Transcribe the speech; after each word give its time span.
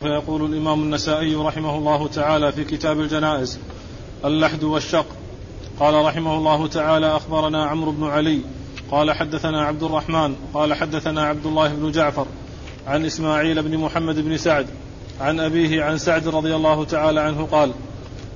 فيقول 0.00 0.44
الإمام 0.44 0.82
النسائي 0.82 1.34
رحمه 1.34 1.78
الله 1.78 2.08
تعالى 2.08 2.52
في 2.52 2.64
كتاب 2.64 3.00
الجنائز 3.00 3.58
اللحد 4.24 4.64
والشق. 4.64 5.06
قال 5.80 5.94
رحمه 6.04 6.38
الله 6.38 6.66
تعالى 6.66 7.16
أخبرنا 7.16 7.66
عمرو 7.66 7.92
بن 7.92 8.04
علي 8.04 8.40
قال 8.90 9.12
حدثنا 9.12 9.62
عبد 9.62 9.82
الرحمن 9.82 10.36
قال 10.54 10.74
حدثنا 10.74 11.22
عبد 11.22 11.46
الله 11.46 11.68
بن 11.68 11.90
جعفر 11.90 12.26
عن 12.86 13.04
إسماعيل 13.04 13.62
بن 13.62 13.78
محمد 13.78 14.20
بن 14.20 14.36
سعد 14.36 14.66
عن 15.20 15.40
أبيه 15.40 15.84
عن 15.84 15.98
سعد 15.98 16.28
رضي 16.28 16.56
الله 16.56 16.84
تعالى 16.84 17.20
عنه 17.20 17.46
قال 17.46 17.72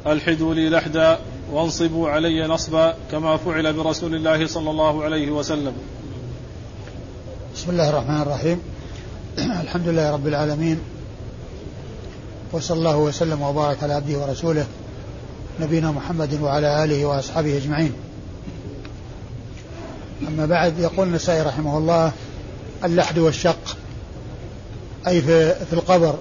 ألحدوا 0.07 0.55
لي 0.55 0.71
لحدا 0.71 1.19
وانصبوا 1.53 2.11
علي 2.11 2.47
نصبا 2.47 2.95
كما 3.11 3.37
فعل 3.37 3.73
برسول 3.73 4.15
الله 4.15 4.47
صلى 4.47 4.71
الله 4.71 5.05
عليه 5.05 5.31
وسلم. 5.31 5.73
بسم 7.55 7.71
الله 7.71 7.91
الرحمن 7.91 8.23
الرحيم. 8.23 8.61
الحمد 9.65 9.89
لله 9.89 10.11
رب 10.11 10.27
العالمين. 10.27 11.00
وصلى 12.53 12.79
الله 12.79 12.97
وسلم 12.97 13.43
وبارك 13.43 13.83
على 13.83 13.95
عبده 13.95 14.19
ورسوله 14.19 14.67
نبينا 15.61 15.91
محمد 15.91 16.41
وعلى 16.43 16.85
آله 16.85 17.05
وأصحابه 17.05 17.57
أجمعين. 17.57 17.93
أما 20.29 20.47
بعد 20.47 20.79
يقول 20.79 21.07
النسائي 21.07 21.43
رحمه 21.43 21.79
الله 21.79 22.13
اللحد 22.85 23.19
والشق 23.19 23.77
أي 25.07 25.23
في 25.23 25.55
في 25.55 25.73
القبر 25.73 26.19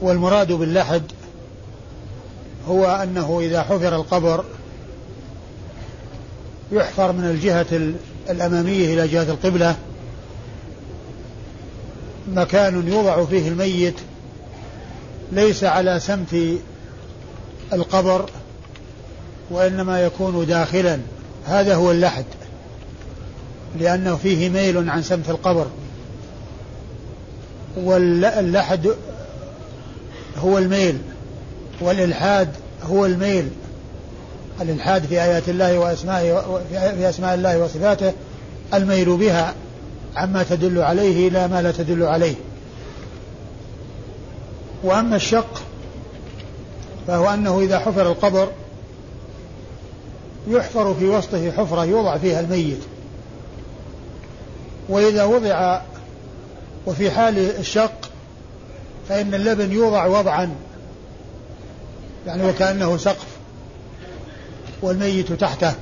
والمراد 0.00 0.52
باللحد 0.52 1.02
هو 2.68 2.84
أنه 2.84 3.40
إذا 3.40 3.62
حفر 3.62 3.96
القبر 3.96 4.44
يحفر 6.72 7.12
من 7.12 7.24
الجهة 7.24 7.94
الأمامية 8.30 8.94
إلى 8.94 9.08
جهة 9.08 9.22
القبلة 9.22 9.76
مكان 12.28 12.88
يوضع 12.88 13.24
فيه 13.24 13.48
الميت 13.48 13.94
ليس 15.32 15.64
على 15.64 16.00
سمت 16.00 16.36
القبر 17.72 18.30
وإنما 19.50 20.02
يكون 20.02 20.46
داخلا. 20.46 20.98
هذا 21.46 21.74
هو 21.74 21.90
اللحد 21.90 22.24
لأنه 23.80 24.16
فيه 24.16 24.48
ميل 24.48 24.90
عن 24.90 25.02
سمت 25.02 25.30
القبر. 25.30 25.66
واللحد 27.76 28.90
هو 30.38 30.58
الميل 30.58 30.98
والإلحاد 31.80 32.48
هو 32.82 33.06
الميل. 33.06 33.48
الإلحاد 34.60 35.06
في 35.06 35.22
آيات 35.22 35.48
الله 35.48 35.78
وأسمائه 35.78 36.60
في 36.70 37.08
أسماء 37.08 37.34
الله 37.34 37.58
وصفاته 37.58 38.12
الميل 38.74 39.16
بها 39.16 39.54
عما 40.16 40.42
تدل 40.42 40.78
عليه 40.78 41.28
إلى 41.28 41.48
ما 41.48 41.62
لا 41.62 41.70
تدل 41.72 42.02
عليه. 42.02 42.34
وأما 44.86 45.16
الشق 45.16 45.62
فهو 47.06 47.34
أنه 47.34 47.60
إذا 47.60 47.78
حفر 47.78 48.06
القبر 48.06 48.48
يحفر 50.48 50.94
في 50.94 51.04
وسطه 51.04 51.52
حفرة 51.52 51.84
يوضع 51.84 52.18
فيها 52.18 52.40
الميت. 52.40 52.78
وإذا 54.88 55.24
وضع 55.24 55.80
وفي 56.86 57.10
حال 57.10 57.38
الشق 57.38 58.10
فإن 59.08 59.34
اللبن 59.34 59.72
يوضع 59.72 60.06
وضعا 60.06 60.54
يعني 62.26 62.48
وكأنه 62.48 62.96
سقف 62.96 63.26
والميت 64.82 65.32
تحته. 65.32 65.74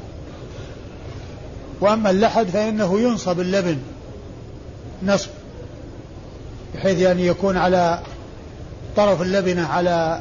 وأما 1.80 2.10
اللحد 2.10 2.46
فإنه 2.46 3.00
ينصب 3.00 3.40
اللبن 3.40 3.78
نصب 5.02 5.30
بحيث 6.74 6.98
يعني 6.98 7.26
يكون 7.26 7.56
على 7.56 8.00
طرف 8.96 9.22
اللبنة 9.22 9.66
على 9.66 10.20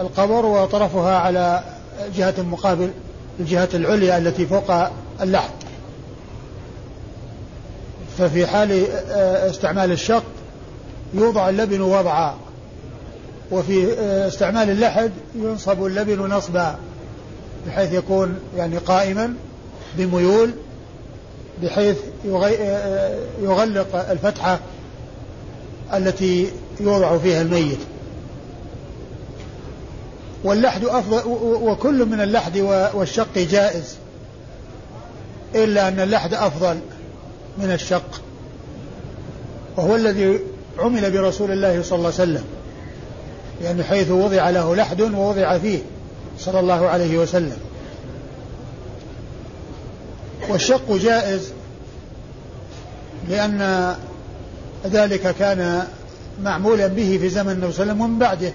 القبر 0.00 0.46
وطرفها 0.46 1.18
على 1.18 1.62
جهة 2.16 2.34
مقابل 2.42 2.90
الجهة 3.40 3.68
العليا 3.74 4.18
التي 4.18 4.46
فوق 4.46 4.72
اللحد. 5.20 5.50
ففي 8.18 8.46
حال 8.46 8.86
آه، 9.10 9.50
استعمال 9.50 9.92
الشق 9.92 10.24
يوضع 11.14 11.48
اللبن 11.48 11.80
وضعا. 11.80 12.34
وفي 13.50 13.92
آه، 13.98 14.28
استعمال 14.28 14.70
اللحد 14.70 15.12
ينصب 15.34 15.86
اللبن 15.86 16.18
نصبا 16.18 16.76
بحيث 17.66 17.92
يكون 17.92 18.38
يعني 18.56 18.78
قائما 18.78 19.34
بميول 19.98 20.50
بحيث 21.62 21.96
آه، 22.26 23.18
يغلق 23.42 24.10
الفتحة 24.10 24.60
التي 25.94 26.50
يوضع 26.80 27.18
فيها 27.18 27.42
الميت. 27.42 27.78
واللحد 30.44 30.84
أفضل 30.84 31.22
وكل 31.62 32.06
من 32.06 32.20
اللحد 32.20 32.58
والشق 32.94 33.38
جائز. 33.38 33.96
إلا 35.54 35.88
أن 35.88 36.00
اللحد 36.00 36.34
أفضل 36.34 36.78
من 37.58 37.70
الشق. 37.72 38.22
وهو 39.76 39.96
الذي 39.96 40.40
عمل 40.78 41.10
برسول 41.10 41.50
الله 41.50 41.82
صلى 41.82 41.96
الله 41.96 42.12
عليه 42.18 42.22
وسلم. 42.22 42.44
يعني 43.62 43.84
حيث 43.84 44.10
وضع 44.10 44.50
له 44.50 44.76
لحد 44.76 45.00
ووضع 45.00 45.58
فيه 45.58 45.78
صلى 46.38 46.60
الله 46.60 46.88
عليه 46.88 47.18
وسلم. 47.18 47.56
والشق 50.48 50.92
جائز 50.92 51.52
لأن 53.28 53.94
ذلك 54.86 55.34
كان 55.38 55.86
معمولا 56.44 56.86
به 56.86 57.18
في 57.20 57.28
زمن 57.28 57.52
النبي 57.52 57.72
صلى 57.72 57.82
الله 57.82 57.92
عليه 57.92 57.92
وسلم 57.92 58.00
ومن 58.00 58.18
بعده 58.18 58.52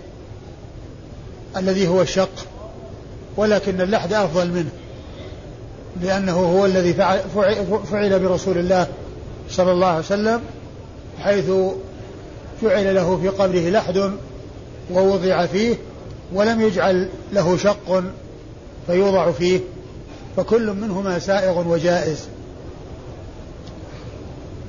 الذي 1.57 1.87
هو 1.87 2.01
الشق 2.01 2.45
ولكن 3.37 3.81
اللحد 3.81 4.13
أفضل 4.13 4.47
منه 4.51 4.69
لأنه 6.01 6.33
هو 6.33 6.65
الذي 6.65 6.93
فعل, 6.93 7.19
فعل 7.91 8.19
برسول 8.19 8.57
الله 8.57 8.87
صلى 9.49 9.71
الله 9.71 9.87
عليه 9.87 9.99
وسلم 9.99 10.41
حيث 11.19 11.51
جعل 12.63 12.95
له 12.95 13.17
في 13.17 13.27
قبره 13.27 13.69
لحد 13.69 14.11
ووضع 14.91 15.45
فيه 15.45 15.75
ولم 16.33 16.61
يجعل 16.61 17.09
له 17.33 17.57
شق 17.57 18.03
فيوضع 18.87 19.31
فيه 19.31 19.59
فكل 20.37 20.73
منهما 20.73 21.19
سائغ 21.19 21.67
وجائز. 21.67 22.27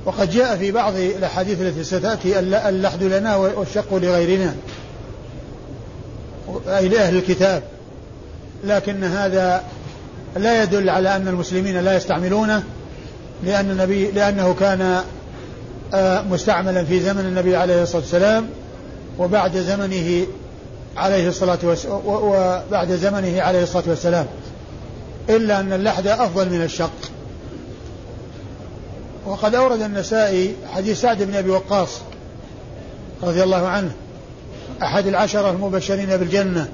وقد 0.09 0.29
جاء 0.31 0.57
في 0.57 0.71
بعض 0.71 0.95
الأحاديث 0.95 1.61
التي 1.61 1.83
ستأتي 1.83 2.39
اللحد 2.39 3.03
لنا 3.03 3.35
والشق 3.35 3.93
لغيرنا. 3.93 4.55
أي 6.67 6.87
لأهل 6.87 7.17
الكتاب. 7.17 7.63
لكن 8.63 9.03
هذا 9.03 9.63
لا 10.37 10.63
يدل 10.63 10.89
على 10.89 11.15
أن 11.15 11.27
المسلمين 11.27 11.79
لا 11.79 11.97
يستعملونه 11.97 12.63
لأن 13.43 13.71
النبي 13.71 14.11
لأنه 14.11 14.55
كان 14.59 15.01
آه، 15.93 16.21
مستعملا 16.21 16.83
في 16.83 16.99
زمن 16.99 17.19
النبي 17.19 17.55
عليه 17.55 17.83
الصلاة 17.83 18.01
والسلام 18.01 18.47
وبعد 19.19 19.57
زمنه 19.57 20.25
عليه 20.97 21.27
الصلاة 21.27 21.59
والسلام 21.63 22.01
وبعد 22.05 22.91
زمنه 22.91 23.41
عليه 23.41 23.63
الصلاة 23.63 23.83
والسلام. 23.87 24.25
إلا 25.29 25.59
أن 25.59 25.73
اللحد 25.73 26.07
أفضل 26.07 26.49
من 26.49 26.61
الشق. 26.61 27.18
وقد 29.25 29.55
أورد 29.55 29.81
النسائي 29.81 30.55
حديث 30.73 31.01
سعد 31.01 31.23
بن 31.23 31.35
أبي 31.35 31.49
وقاص 31.49 31.89
رضي 33.23 33.43
الله 33.43 33.67
عنه 33.67 33.91
أحد 34.83 35.07
العشرة 35.07 35.49
المبشرين 35.49 36.17
بالجنة 36.17 36.67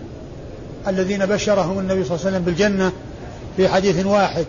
الذين 0.87 1.25
بشرهم 1.25 1.79
النبي 1.79 2.03
صلى 2.03 2.15
الله 2.15 2.25
عليه 2.25 2.35
وسلم 2.35 2.45
بالجنة 2.45 2.91
في 3.57 3.69
حديث 3.69 4.05
واحد. 4.05 4.45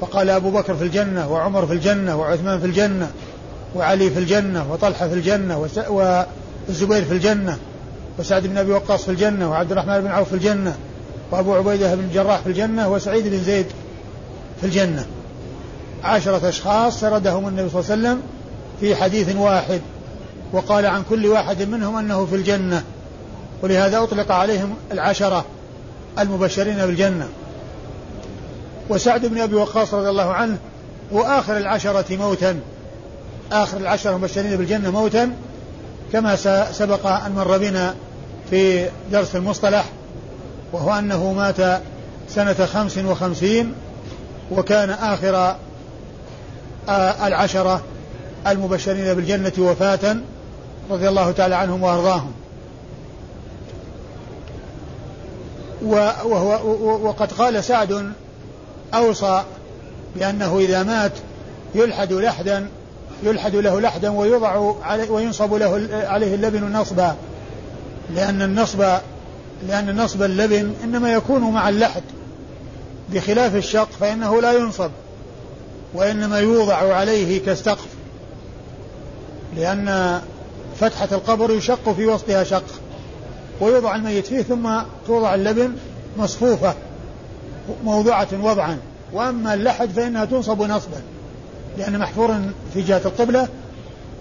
فقال 0.00 0.30
أبو 0.30 0.50
بكر 0.50 0.76
في 0.76 0.84
الجنة 0.84 1.32
وعمر 1.32 1.66
في 1.66 1.72
الجنة 1.72 2.16
وعثمان 2.16 2.60
في 2.60 2.66
الجنة 2.66 3.10
وعلي 3.74 4.10
في 4.10 4.18
الجنة 4.18 4.72
وطلحة 4.72 5.08
في 5.08 5.14
الجنة 5.14 5.58
والزبير 5.88 7.04
في 7.04 7.12
الجنة 7.12 7.58
وسعد 8.18 8.46
بن 8.46 8.58
أبي 8.58 8.72
وقاص 8.72 9.02
في 9.02 9.10
الجنة 9.10 9.50
وعبد 9.50 9.72
الرحمن 9.72 10.00
بن 10.00 10.06
عوف 10.06 10.28
في 10.28 10.34
الجنة 10.34 10.76
وأبو 11.30 11.54
عبيدة 11.54 11.94
بن 11.94 12.04
الجراح 12.04 12.40
في 12.40 12.46
الجنة 12.46 12.92
وسعيد 12.92 13.28
بن 13.28 13.42
زيد 13.42 13.66
في 14.60 14.66
الجنة. 14.66 15.06
عشرة 16.06 16.48
أشخاص 16.48 17.00
سردهم 17.00 17.48
النبي 17.48 17.68
صلى 17.68 17.80
الله 17.80 17.92
عليه 17.92 18.02
وسلم 18.02 18.22
في 18.80 18.96
حديث 18.96 19.36
واحد 19.36 19.80
وقال 20.52 20.86
عن 20.86 21.02
كل 21.10 21.26
واحد 21.26 21.62
منهم 21.62 21.96
أنه 21.96 22.26
في 22.26 22.36
الجنة 22.36 22.82
ولهذا 23.62 24.02
أطلق 24.02 24.32
عليهم 24.32 24.74
العشرة 24.92 25.44
المبشرين 26.18 26.76
بالجنة. 26.76 27.28
وسعد 28.88 29.26
بن 29.26 29.40
أبي 29.40 29.54
وقاص 29.54 29.94
رضي 29.94 30.08
الله 30.08 30.32
عنه 30.32 30.58
هو 31.12 31.22
آخر 31.22 31.56
العشرة 31.56 32.16
موتا 32.16 32.60
آخر 33.52 33.76
العشرة 33.76 34.10
المبشرين 34.10 34.56
بالجنة 34.56 34.90
موتا 34.90 35.32
كما 36.12 36.36
سبق 36.72 37.06
أن 37.06 37.32
مر 37.32 37.58
بنا 37.58 37.94
في 38.50 38.88
درس 39.12 39.36
المصطلح 39.36 39.84
وهو 40.72 40.98
أنه 40.98 41.32
مات 41.32 41.82
سنة 42.28 42.66
خمس 42.66 42.98
وخمسين 42.98 43.74
وكان 44.52 44.90
آخر 44.90 45.56
العشرة 46.88 47.82
المبشرين 48.46 49.14
بالجنة 49.14 49.52
وفاة 49.58 50.16
رضي 50.90 51.08
الله 51.08 51.30
تعالى 51.32 51.54
عنهم 51.54 51.82
وأرضاهم. 51.82 52.32
وهو 55.82 57.06
وقد 57.08 57.32
قال 57.32 57.64
سعد 57.64 58.12
أوصى 58.94 59.44
بأنه 60.16 60.58
إذا 60.58 60.82
مات 60.82 61.12
يلحد 61.74 62.12
لحدا 62.12 62.68
يلحد 63.22 63.56
له 63.56 63.80
لحدا 63.80 64.10
ويوضع 64.10 64.74
عليه 64.82 65.10
وينصب 65.10 65.54
له 65.54 65.88
عليه 65.92 66.34
اللبن 66.34 66.72
نصبا. 66.72 67.16
لأن 68.14 68.42
النصب 68.42 68.84
لأن 69.68 69.96
نصب 69.96 70.22
اللبن 70.22 70.74
إنما 70.84 71.12
يكون 71.12 71.40
مع 71.40 71.68
اللحد. 71.68 72.02
بخلاف 73.12 73.56
الشق 73.56 73.88
فإنه 74.00 74.42
لا 74.42 74.52
ينصب. 74.52 74.90
وإنما 75.96 76.38
يوضع 76.38 76.94
عليه 76.94 77.44
كالسقف. 77.44 77.86
لأن 79.56 80.20
فتحة 80.80 81.08
القبر 81.12 81.50
يشق 81.50 81.92
في 81.92 82.06
وسطها 82.06 82.44
شق 82.44 82.64
ويوضع 83.60 83.96
الميت 83.96 84.26
فيه 84.26 84.42
ثم 84.42 84.70
توضع 85.06 85.34
اللبن 85.34 85.72
مصفوفة 86.18 86.74
موضوعة 87.84 88.28
وضعا. 88.42 88.78
وأما 89.12 89.54
اللحد 89.54 89.90
فإنها 89.90 90.24
تنصب 90.24 90.62
نصبا 90.62 91.00
لأن 91.78 91.98
محفور 91.98 92.36
في 92.74 92.82
جهة 92.82 93.00
القبلة 93.04 93.48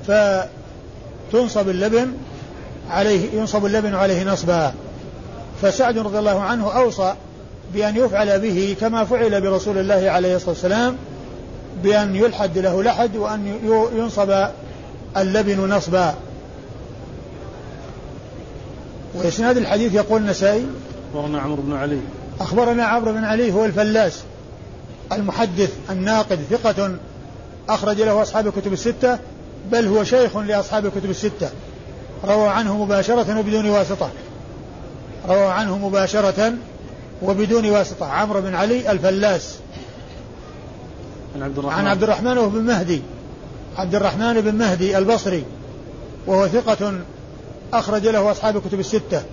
فتنصب 0.07 1.69
اللبن 1.69 2.13
عليه 2.89 3.39
ينصب 3.39 3.65
اللبن 3.65 3.95
عليه 3.95 4.23
نصبا. 4.23 4.73
فسعد 5.61 5.97
رضي 5.97 6.19
الله 6.19 6.41
عنه 6.41 6.77
أوصى 6.77 7.15
بأن 7.73 7.95
يفعل 7.95 8.39
به 8.39 8.75
كما 8.81 9.05
فعل 9.05 9.41
برسول 9.41 9.77
الله 9.77 10.09
عليه 10.11 10.35
الصلاة 10.35 10.49
والسلام 10.49 10.97
بأن 11.83 12.15
يلحد 12.15 12.57
له 12.57 12.83
لحد 12.83 13.15
وأن 13.15 13.59
ينصب 13.95 14.47
اللبن 15.17 15.59
نصبا. 15.59 16.15
وإسناد 19.15 19.57
الحديث 19.57 19.93
يقول 19.93 20.21
النسائي 20.21 20.65
أخبرنا 21.13 21.39
عمرو 21.39 21.61
بن 21.61 21.73
علي. 21.73 21.99
أخبرنا 22.39 22.83
عمرو 22.83 23.11
بن 23.11 23.23
علي 23.23 23.51
هو 23.53 23.65
الفلاس 23.65 24.23
المحدث 25.11 25.73
الناقد 25.89 26.39
ثقة 26.49 26.95
أخرج 27.69 28.01
له 28.01 28.21
أصحاب 28.21 28.47
الكتب 28.47 28.73
الستة 28.73 29.19
بل 29.71 29.87
هو 29.87 30.03
شيخ 30.03 30.37
لأصحاب 30.37 30.85
الكتب 30.85 31.09
الستة. 31.09 31.49
روى 32.25 32.47
عنه 32.47 32.83
مباشرة 32.83 33.39
وبدون 33.39 33.69
واسطة. 33.69 34.09
روى 35.27 35.45
عنه 35.45 35.77
مباشرة 35.77 36.53
وبدون 37.21 37.69
واسطة. 37.69 38.05
عمرو 38.05 38.41
بن 38.41 38.55
علي 38.55 38.91
الفلاس. 38.91 39.55
عن 41.35 41.43
عبد 41.43 41.57
الرحمن. 41.57 41.79
عن 41.79 41.87
عبد 41.87 42.03
الرحمن 42.03 42.49
بن 42.49 42.61
مهدي. 42.61 43.01
عبد 43.77 43.95
الرحمن 43.95 44.41
بن 44.41 44.55
مهدي 44.55 44.97
البصري. 44.97 45.43
وهو 46.27 46.47
ثقة 46.47 46.99
أخرج 47.73 48.07
له 48.07 48.31
أصحاب 48.31 48.57
الكتب 48.57 48.79
الستة. 48.79 49.23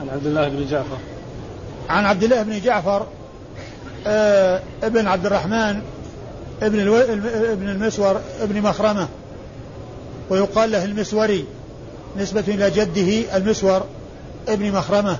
عن 0.00 0.08
عبد 0.08 0.26
الله 0.26 0.48
بن 0.48 0.66
جعفر. 0.66 0.96
عن 1.88 2.04
عبد 2.04 2.22
الله 2.22 2.42
بن 2.42 2.60
جعفر 2.60 3.06
آه 4.06 4.62
ابن 4.82 5.06
عبد 5.06 5.26
الرحمن 5.26 5.82
ابن 6.62 6.80
ألو... 6.80 6.96
ابن 7.52 7.68
المسور 7.68 8.20
ابن 8.40 8.62
مخرمة. 8.62 9.08
ويقال 10.30 10.70
له 10.70 10.84
المسوري 10.84 11.44
نسبة 12.18 12.44
إلى 12.48 12.70
جده 12.70 13.36
المسور 13.36 13.84
ابن 14.48 14.72
مخرمة. 14.72 15.16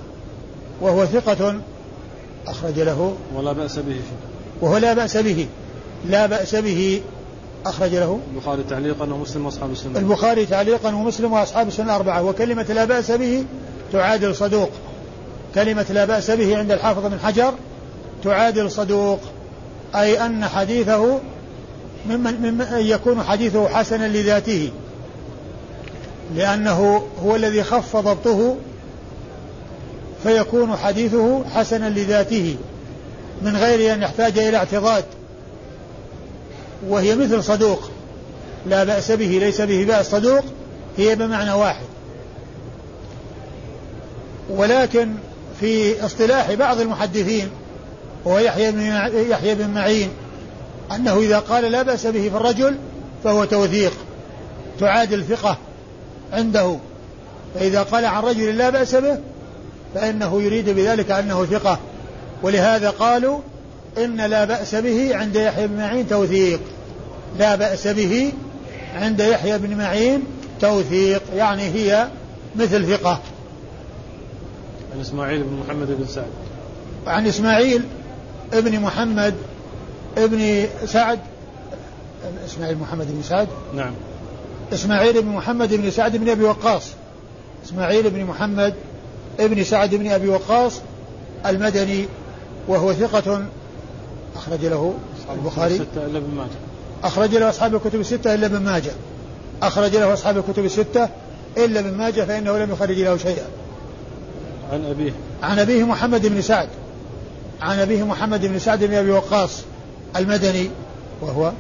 وهو 0.81 1.07
ثقة 1.07 1.61
أخرج 2.47 2.81
له. 2.81 3.17
ولا 3.35 3.53
بأس 3.53 3.79
به 3.79 4.01
وهو 4.61 4.77
لا 4.77 4.95
بأس 4.95 5.17
به. 5.17 5.47
لا 6.09 6.27
بأس 6.27 6.55
به 6.55 7.01
أخرج 7.67 7.95
له. 7.95 8.21
البخاري 8.35 8.63
تعليقا 8.71 9.05
ومسلم 9.05 9.47
وأصحاب 9.47 9.73
السنة. 9.73 9.99
البخاري 9.99 10.47
تعليقا 10.47 10.95
ومسلم 10.95 11.33
وأصحاب 11.33 11.69
السنة 11.69 11.87
الأربعة. 11.87 12.23
وكلمة 12.23 12.63
لا 12.63 12.85
بأس 12.85 13.11
به 13.11 13.45
تعادل 13.93 14.37
صدوق. 14.37 14.71
كلمة 15.55 15.87
لا 15.91 16.05
بأس 16.05 16.31
به 16.31 16.59
عند 16.59 16.73
الحافظ 16.73 17.07
بن 17.07 17.19
حجر 17.19 17.55
تعادل 18.25 18.71
صدوق. 18.71 19.21
أي 19.95 20.27
أن 20.27 20.45
حديثه 20.45 21.21
ممن, 22.09 22.35
ممن 22.35 22.67
يكون 22.73 23.23
حديثه 23.23 23.69
حسنا 23.69 24.09
لذاته. 24.09 24.71
لأنه 26.37 27.03
هو 27.25 27.37
الذي 27.37 27.63
خف 27.63 27.97
ضبطه 27.97 28.57
فيكون 30.23 30.77
حديثه 30.77 31.45
حسنا 31.45 31.91
لذاته. 31.91 32.57
من 33.43 33.57
غير 33.57 33.95
أن 33.95 34.03
يحتاج 34.03 34.39
إلى 34.39 34.57
اعتضاد. 34.57 35.05
وهي 36.89 37.17
مثل 37.17 37.45
صدوق. 37.45 37.91
لا 38.67 38.85
بأس 38.85 39.11
به 39.11 39.27
ليس 39.27 39.61
به 39.61 39.85
بأس. 39.85 40.11
صدوق 40.11 40.45
هي 40.97 41.15
بمعنى 41.15 41.53
واحد. 41.53 41.87
ولكن 44.51 45.15
في 45.61 46.05
اصطلاح 46.07 46.53
بعض 46.53 46.81
المحدثين 46.81 47.51
وهو 48.25 48.39
يحيى 48.39 48.71
بن 48.71 48.81
يحيى 49.31 49.55
بن 49.55 49.71
معين 49.71 50.09
أنه 50.95 51.19
إذا 51.19 51.39
قال 51.39 51.65
لا 51.65 51.83
بأس 51.83 52.07
به 52.07 52.29
في 52.29 52.37
الرجل 52.37 52.77
فهو 53.25 53.45
توثيق. 53.45 53.93
تعادل 54.81 55.25
ثقة 55.25 55.59
عنده. 56.33 56.77
فإذا 57.55 57.83
قال 57.83 58.05
عن 58.05 58.23
رجل 58.23 58.59
لا 58.59 58.71
بأس 58.71 58.95
به 58.95 59.19
فإنه 59.95 60.43
يريد 60.43 60.71
بذلك 60.71 61.11
أنه 61.11 61.45
ثقة. 61.45 61.79
ولهذا 62.43 62.91
قالوا 62.91 63.39
إن 63.99 64.17
لا 64.17 64.45
بأس 64.45 64.75
به 64.75 65.17
عند 65.17 65.37
يحيى 65.37 65.67
بن 65.67 65.77
معين 65.77 66.09
توثيق. 66.09 66.61
لا 67.39 67.55
بأس 67.55 67.89
به 67.89 68.33
عند 68.95 69.21
يحيى 69.21 69.59
بن 69.59 69.77
معين 69.77 70.25
توثيق. 70.61 71.23
يعني 71.37 71.63
هي 71.63 72.09
مثل 72.57 72.87
ثقة. 72.87 73.21
عن 74.95 75.01
إسماعيل 75.01 75.43
بن 75.43 75.57
محمد 75.67 75.87
بن 75.99 76.07
سعد. 76.07 76.31
عن 77.07 77.27
إسماعيل 77.27 77.83
ابن 78.53 78.81
محمد 78.81 79.35
ابن 80.19 80.67
سعد. 80.87 81.19
إسماعيل 82.47 82.79
محمد 82.79 83.07
بن 83.07 83.23
سعد؟ 83.23 83.49
نعم. 83.75 83.93
إسماعيل 84.73 85.23
بن 85.23 85.29
محمد 85.29 85.75
بن 85.75 85.91
سعد 85.91 86.17
بن 86.17 86.29
أبي 86.29 86.45
وقاص. 86.45 86.89
إسماعيل 87.67 88.11
بن 88.11 88.25
محمد 88.25 88.75
ابن 89.41 89.65
سعد 89.65 89.95
بن 89.95 90.11
أبي 90.11 90.29
وقاص 90.29 90.81
المدني 91.47 92.07
وهو 92.69 92.93
ثقة 92.93 93.45
أخرج 94.37 94.65
له 94.65 94.95
البخاري. 95.33 95.77
إلا 95.97 96.19
ابن 96.19 96.35
ماجه. 96.37 96.59
أخرج 97.05 97.35
له 97.35 97.49
أصحاب 97.49 97.75
الكتب 97.75 98.01
الستة 98.01 98.35
إلا 98.35 98.47
ابن 98.47 98.59
ماجه. 98.59 98.93
أخرج 99.63 99.97
له 99.97 100.13
أصحاب 100.13 100.39
الكتب 100.39 100.65
الستة 100.65 101.09
إلا 101.57 101.81
ابن 101.81 101.95
ماجه 101.95 102.25
فإنه 102.25 102.59
لم 102.59 102.71
يخرج 102.73 102.99
له 102.99 103.17
شيئا. 103.17 103.47
عن 104.73 104.85
أبيه. 104.85 105.13
عن 105.43 105.59
أبيه 105.59 105.85
محمد 105.85 106.27
بن 106.27 106.43
سعد. 106.43 106.69
عن 107.61 107.79
أبيه 107.79 108.03
محمد 108.03 108.47
بن 108.47 108.59
سعد 108.59 108.85
بن 108.85 108.95
أبي 108.95 109.11
وقاص 109.11 109.63
المدني 110.17 110.71
وهو 111.21 111.53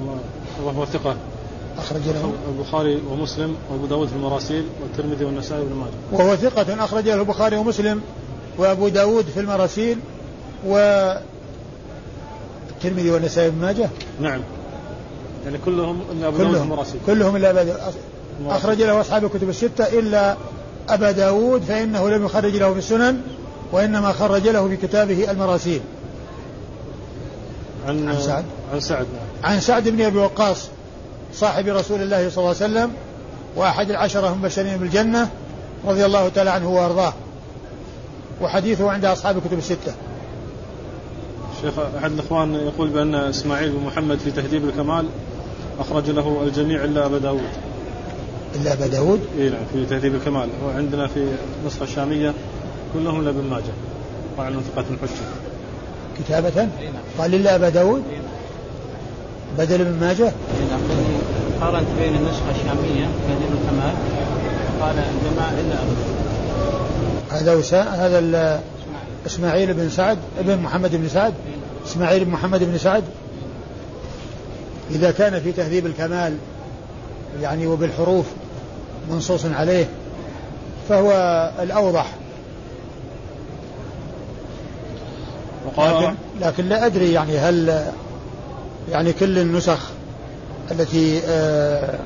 الله. 0.00 0.18
وهو 0.64 0.86
ثقة. 0.86 1.16
أخرج 1.78 2.00
له. 2.06 2.32
البخاري 2.48 3.02
ومسلم 3.10 3.56
وأبو 3.70 3.86
داود 3.86 4.08
في 4.08 4.14
المراسيل 4.14 4.64
والترمذي 4.82 5.24
والنسائي 5.24 5.60
وابن 5.60 5.74
ماجه. 5.74 6.22
وهو 6.22 6.36
ثقة 6.36 6.84
أخرج 6.84 7.08
له 7.08 7.14
البخاري 7.14 7.56
ومسلم 7.56 8.00
وأبو 8.58 8.88
داود 8.88 9.24
في 9.24 9.40
المراسيل 9.40 9.98
و 10.66 10.76
الترمذي 12.70 13.10
والنسائي 13.10 13.50
بن 13.50 13.60
ماجه؟ 13.60 13.88
نعم. 14.20 14.40
يعني 15.44 15.58
كلهم 15.64 16.00
إلا 16.12 16.28
أبو 16.28 16.38
كلهم. 16.38 16.84
كلهم 17.06 17.36
إلا 17.36 17.50
أبا 17.50 17.76
أخرج 18.46 18.82
له 18.82 19.00
أصحاب 19.00 19.24
الكتب 19.24 19.48
الستة 19.48 19.84
إلا 19.98 20.36
أبا 20.88 21.10
داود 21.10 21.62
فإنه 21.62 22.10
لم 22.10 22.24
يخرج 22.24 22.56
له 22.56 22.72
في 22.72 22.78
السنن 22.78 23.20
وإنما 23.72 24.12
خرج 24.12 24.48
له 24.48 24.68
في 24.68 24.76
كتابه 24.76 25.30
المراسيل. 25.30 25.80
عن 27.88 28.08
عن 28.08 28.20
سعد؟ 28.20 28.44
عن 28.72 28.80
سعد. 28.80 29.06
عن 29.44 29.60
سعد 29.60 29.88
بن 29.88 30.00
أبي 30.00 30.18
وقاص 30.18 30.68
صاحب 31.34 31.68
رسول 31.68 32.02
الله 32.02 32.30
صلى 32.30 32.38
الله 32.38 32.56
عليه 32.60 32.72
وسلم 32.72 32.90
وأحد 33.56 33.90
العشرة 33.90 34.32
المبشرين 34.32 34.76
بالجنة 34.76 35.28
رضي 35.86 36.04
الله 36.06 36.28
تعالى 36.28 36.50
عنه 36.50 36.70
وأرضاه. 36.70 37.12
وحديثه 38.40 38.90
عند 38.90 39.04
أصحاب 39.04 39.36
الكتب 39.36 39.58
الستة. 39.58 39.94
شيخ 41.64 41.78
أحد 41.98 42.12
الإخوان 42.12 42.54
يقول 42.54 42.88
بأن 42.88 43.14
إسماعيل 43.14 43.72
بن 43.72 43.86
محمد 43.86 44.18
في 44.18 44.30
تهذيب 44.30 44.64
الكمال 44.64 45.06
أخرج 45.80 46.10
له 46.10 46.42
الجميع 46.42 46.84
إلا 46.84 47.06
أبا 47.06 47.18
داود. 47.18 47.48
إلا 48.54 48.72
أبا 48.72 48.86
داود؟ 48.86 49.20
إيه 49.38 49.50
نعم 49.50 49.60
في 49.72 49.86
تهذيب 49.86 50.14
الكمال. 50.14 50.48
وعندنا 50.66 51.06
في 51.06 51.26
النسخة 51.62 51.82
الشامية 51.82 52.34
كلهم 52.94 53.20
إلا 53.20 53.30
ابن 53.30 53.44
ماجه 53.50 53.72
وعن 54.38 54.62
ثقة 54.74 54.84
حجة. 55.02 55.26
كتابة؟ 56.18 56.68
قال 57.18 57.34
إلا 57.34 57.54
أبا 57.54 57.68
داود؟ 57.68 58.02
بدل 59.58 59.80
ابن 59.80 60.00
ماجه؟ 60.00 60.32
نعم. 60.70 60.80
قارنت 61.60 61.86
بين 61.98 62.14
النسخة 62.14 62.50
الشامية 62.50 63.06
تهذيب 63.28 63.52
الكمال 63.62 63.94
قال 64.80 64.94
الجماعة 64.98 65.50
إلا 65.50 65.74
أبو 65.82 65.92
هذا 67.30 67.54
وسا... 67.54 67.82
هذا 67.82 68.18
إسماعيل 69.26 69.74
بن 69.74 69.90
سعد 69.90 70.18
ابن 70.38 70.58
محمد 70.58 70.96
بن 70.96 71.08
سعد 71.08 71.34
إسماعيل 71.86 72.24
بن 72.24 72.30
محمد 72.30 72.64
بن 72.64 72.78
سعد. 72.78 73.04
إذا 74.90 75.10
كان 75.10 75.40
في 75.40 75.52
تهذيب 75.52 75.86
الكمال 75.86 76.36
يعني 77.42 77.66
وبالحروف 77.66 78.26
منصوص 79.10 79.44
عليه 79.44 79.88
فهو 80.88 81.10
الأوضح. 81.62 82.06
لكن, 85.78 86.14
لكن 86.40 86.68
لا 86.68 86.86
أدري 86.86 87.12
يعني 87.12 87.38
هل 87.38 87.84
يعني 88.90 89.12
كل 89.12 89.38
النسخ 89.38 89.90
التي 90.70 91.20
آه 91.26 91.98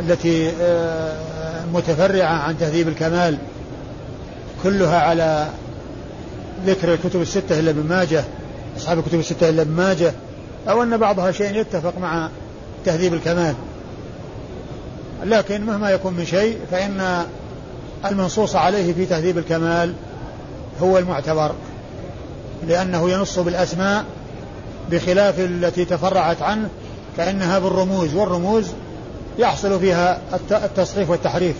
التي 0.00 0.52
آه 0.60 1.64
متفرعة 1.74 2.34
عن 2.34 2.58
تهذيب 2.58 2.88
الكمال 2.88 3.38
كلها 4.62 5.00
على 5.00 5.48
ذكر 6.66 6.94
الكتب 6.94 7.20
الستة 7.20 7.58
إلا 7.58 7.70
ابن 7.70 7.88
ماجه 7.88 8.24
أصحاب 8.76 8.98
الكتب 8.98 9.18
الستة 9.18 9.48
إلا 9.48 9.62
ابن 9.62 9.72
ماجه 9.72 10.12
أو 10.68 10.82
أن 10.82 10.96
بعضها 10.96 11.32
شيء 11.32 11.56
يتفق 11.56 11.98
مع 11.98 12.28
تهذيب 12.84 13.14
الكمال. 13.14 13.54
لكن 15.24 15.66
مهما 15.66 15.90
يكون 15.90 16.14
من 16.14 16.26
شيء 16.26 16.58
فإن 16.70 17.26
المنصوص 18.04 18.56
عليه 18.56 18.92
في 18.92 19.06
تهذيب 19.06 19.38
الكمال 19.38 19.94
هو 20.82 20.98
المعتبر 20.98 21.52
لأنه 22.68 23.10
ينص 23.10 23.38
بالأسماء 23.38 24.04
بخلاف 24.90 25.40
التي 25.40 25.84
تفرعت 25.84 26.42
عنه 26.42 26.68
فإنها 27.16 27.58
بالرموز 27.58 28.14
والرموز 28.14 28.66
يحصل 29.38 29.80
فيها 29.80 30.20
التصريف 30.50 31.10
والتحريف 31.10 31.56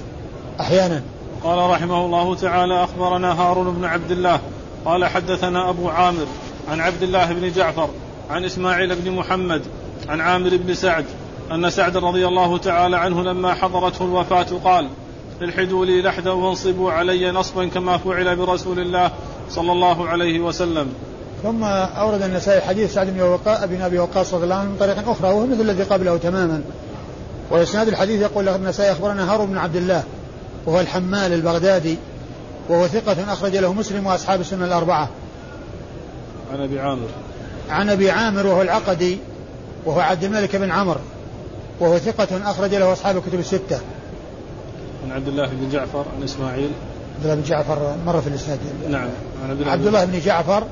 أحيانا. 0.60 1.02
قال 1.44 1.70
رحمه 1.70 2.04
الله 2.04 2.34
تعالى 2.34 2.84
أخبرنا 2.84 3.32
هارون 3.32 3.74
بن 3.74 3.84
عبد 3.84 4.10
الله 4.10 4.40
قال 4.84 5.04
حدثنا 5.04 5.70
أبو 5.70 5.88
عامر 5.88 6.26
عن 6.70 6.80
عبد 6.80 7.02
الله 7.02 7.32
بن 7.32 7.52
جعفر 7.52 7.88
عن 8.30 8.44
إسماعيل 8.44 8.96
بن 8.96 9.10
محمد 9.10 9.62
عن 10.08 10.20
عامر 10.20 10.56
بن 10.56 10.74
سعد 10.74 11.04
أن 11.52 11.70
سعد 11.70 11.96
رضي 11.96 12.26
الله 12.26 12.58
تعالى 12.58 12.96
عنه 12.96 13.22
لما 13.22 13.54
حضرته 13.54 14.04
الوفاة 14.04 14.46
قال 14.64 14.88
الحدوا 15.42 15.86
لي 15.86 16.02
لحدا 16.02 16.30
وانصبوا 16.30 16.92
علي 16.92 17.30
نصبا 17.30 17.66
كما 17.66 17.98
فعل 17.98 18.36
برسول 18.36 18.78
الله 18.78 19.10
صلى 19.50 19.72
الله 19.72 20.08
عليه 20.08 20.40
وسلم. 20.40 20.92
ثم 21.42 21.64
أورد 21.64 22.22
النسائي 22.22 22.60
حديث 22.60 22.94
سعد 22.94 23.06
بن 23.06 23.20
وقاء 23.20 23.66
بن 23.66 23.82
أبي 23.82 23.98
وقاص 23.98 24.34
رضي 24.34 24.44
الله 24.44 24.54
عنه 24.54 24.70
من 24.70 24.76
طريق 24.76 25.08
أخرى 25.08 25.28
وهو 25.28 25.46
مثل 25.46 25.60
الذي 25.60 25.82
قبله 25.82 26.16
تماما. 26.16 26.62
وإسناد 27.50 27.88
الحديث 27.88 28.20
يقول 28.20 28.48
النسائي 28.48 28.92
أخبرنا 28.92 29.32
هارون 29.32 29.46
بن 29.46 29.58
عبد 29.58 29.76
الله 29.76 30.04
وهو 30.66 30.80
الحمال 30.80 31.32
البغدادي 31.32 31.98
وهو 32.70 32.86
ثقة 32.86 33.32
أخرج 33.32 33.56
له 33.56 33.72
مسلم 33.72 34.06
وأصحاب 34.06 34.40
السنة 34.40 34.64
الأربعة. 34.64 35.08
عن 36.52 36.60
أبي 36.60 36.80
عامر. 36.80 37.08
عن 37.70 37.88
أبي 37.88 38.10
عامر 38.10 38.46
وهو 38.46 38.62
العقدي 38.62 39.18
وهو 39.84 40.00
عبد 40.00 40.24
الملك 40.24 40.56
بن 40.56 40.70
عمرو 40.70 41.00
وهو 41.80 41.98
ثقة 41.98 42.50
أخرج 42.50 42.74
له 42.74 42.92
أصحاب 42.92 43.16
الكتب 43.16 43.38
الستة. 43.38 43.80
عن 45.04 45.12
عبد 45.12 45.28
الله 45.28 45.46
بن 45.46 45.70
جعفر 45.72 46.04
عن 46.16 46.22
إسماعيل. 46.24 46.70
عبد 47.16 47.24
الله 47.24 47.34
بن 47.34 47.42
جعفر 47.42 47.96
مر 48.06 48.20
في 48.20 48.26
الإسناد. 48.26 48.58
نعم 48.90 49.08
عن 49.44 49.50
عبد, 49.50 49.68
عبد 49.68 49.86
الله 49.86 50.04
بن 50.04 50.20
جعفر 50.20 50.62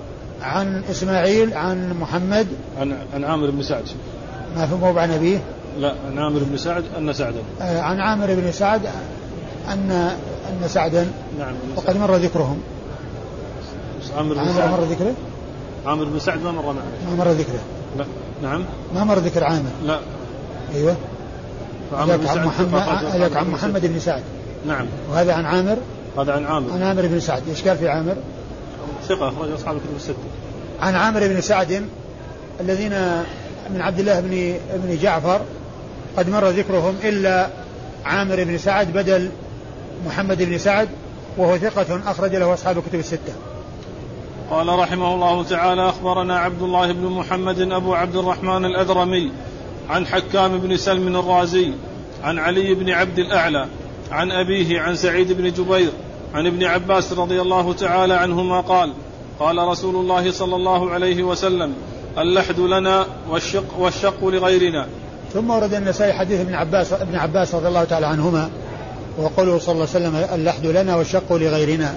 عن 0.42 0.82
إسماعيل 0.90 1.54
عن 1.54 1.92
محمد. 2.00 2.46
عن 2.80 2.96
عن 3.14 3.24
عامر 3.24 3.50
بن 3.50 3.62
سعد. 3.62 3.84
ما 4.56 4.66
في 4.66 4.74
موضع 4.74 5.00
عن 5.00 5.10
أبيه؟ 5.10 5.38
لا 5.78 5.94
عن 6.06 6.18
عامر 6.18 6.40
بن 6.42 6.56
سعد 6.56 6.84
أن 6.98 7.12
سعدا. 7.12 7.40
آه 7.60 7.80
عن 7.80 8.00
عامر 8.00 8.26
بن 8.26 8.52
سعد 8.52 8.80
أن 9.68 9.90
أن 10.48 10.68
سعدا 10.68 11.06
نعم. 11.38 11.54
وقد 11.76 11.96
مر 11.96 12.16
ذكرهم. 12.16 12.60
عامر 14.16 14.34
بن 14.34 14.52
سعد. 14.54 14.70
مر 14.70 14.80
ذكره؟ 14.80 15.14
عامر 15.86 16.04
بن 16.04 16.18
سعد 16.18 16.42
ما 16.42 16.52
مر 16.52 16.62
معنا 16.62 16.80
ما 17.08 17.24
مر 17.24 17.28
ذكره. 17.28 17.60
لا. 17.98 18.04
نعم. 18.42 18.64
ما 18.94 19.04
مر 19.04 19.18
ذكر 19.18 19.44
عامر. 19.44 19.70
لا. 19.84 20.00
أيوه. 20.74 20.96
بن 21.92 22.26
عن 22.26 22.44
محمد 22.44 22.80
هذاك 23.04 23.36
عن 23.36 23.50
محمد 23.50 23.86
بن 23.86 24.00
سعد. 24.00 24.22
نعم. 24.66 24.86
وهذا 25.10 25.32
عن 25.32 25.44
عامر؟ 25.44 25.76
هذا 26.18 26.32
عن 26.32 26.44
عامر. 26.44 26.72
عن 26.72 26.82
عامر 26.82 27.06
بن 27.06 27.20
سعد. 27.20 27.42
إيش 27.48 27.68
قال 27.68 27.78
في 27.78 27.88
عامر؟ 27.88 28.16
ثقة 29.08 29.28
أخرج 29.28 29.52
أصحاب 29.52 29.76
الكتب 29.76 29.96
الستة. 29.96 30.14
عن 30.80 30.94
عامر 30.94 31.28
بن 31.28 31.40
سعد 31.40 31.82
الذين 32.60 32.92
من 33.70 33.80
عبد 33.80 33.98
الله 33.98 34.20
بن 34.20 34.54
بن 34.74 34.98
جعفر 35.02 35.40
قد 36.16 36.28
مر 36.28 36.48
ذكرهم 36.48 36.94
إلا 37.04 37.48
عامر 38.04 38.44
بن 38.44 38.58
سعد 38.58 38.92
بدل 38.92 39.30
محمد 40.06 40.42
بن 40.42 40.58
سعد 40.58 40.88
وهو 41.38 41.58
ثقة 41.58 42.10
أخرج 42.10 42.34
له 42.34 42.54
أصحاب 42.54 42.78
الكتب 42.78 42.98
الستة. 42.98 43.32
قال 44.50 44.68
رحمه 44.68 45.14
الله 45.14 45.44
تعالى 45.44 45.88
أخبرنا 45.88 46.38
عبد 46.38 46.62
الله 46.62 46.92
بن 46.92 47.06
محمد 47.06 47.60
أبو 47.60 47.94
عبد 47.94 48.16
الرحمن 48.16 48.64
الأذرمي 48.64 49.32
عن 49.90 50.06
حكام 50.06 50.58
بن 50.58 50.76
سلم 50.76 51.16
الرازي 51.16 51.72
عن 52.24 52.38
علي 52.38 52.74
بن 52.74 52.90
عبد 52.90 53.18
الأعلى 53.18 53.66
عن 54.10 54.32
أبيه 54.32 54.80
عن 54.80 54.96
سعيد 54.96 55.32
بن 55.32 55.52
جبير 55.52 55.90
عن 56.34 56.46
ابن 56.46 56.64
عباس 56.64 57.12
رضي 57.12 57.40
الله 57.40 57.72
تعالى 57.72 58.14
عنهما 58.14 58.60
قال 58.60 58.92
قال 59.40 59.58
رسول 59.58 59.96
الله 59.96 60.32
صلى 60.32 60.56
الله 60.56 60.90
عليه 60.90 61.22
وسلم 61.22 61.74
اللحد 62.18 62.60
لنا 62.60 63.06
والشق 63.30 63.78
والشق 63.78 64.24
لغيرنا. 64.24 64.86
ثم 65.34 65.50
ورد 65.50 65.74
النسائي 65.74 66.12
حديث 66.12 66.40
ابن 66.40 66.54
عباس 66.54 66.92
ابن 66.92 67.16
عباس 67.16 67.54
رضي 67.54 67.68
الله 67.68 67.84
تعالى 67.84 68.06
عنهما 68.06 68.50
وقوله 69.18 69.58
صلى 69.58 69.72
الله 69.72 69.88
عليه 69.94 70.08
وسلم 70.08 70.26
اللحد 70.34 70.66
لنا 70.66 70.96
والشق 70.96 71.32
لغيرنا. 71.32 71.94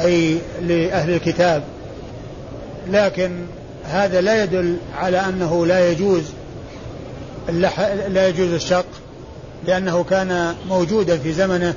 أي 0.00 0.38
لأهل 0.62 1.10
الكتاب. 1.14 1.62
لكن 2.90 3.30
هذا 3.84 4.20
لا 4.20 4.42
يدل 4.44 4.76
على 4.96 5.18
أنه 5.20 5.66
لا 5.66 5.90
يجوز 5.90 6.22
لا 8.08 8.28
يجوز 8.28 8.52
الشق 8.52 8.86
لأنه 9.66 10.04
كان 10.04 10.54
موجودا 10.68 11.16
في 11.16 11.32
زمنه 11.32 11.74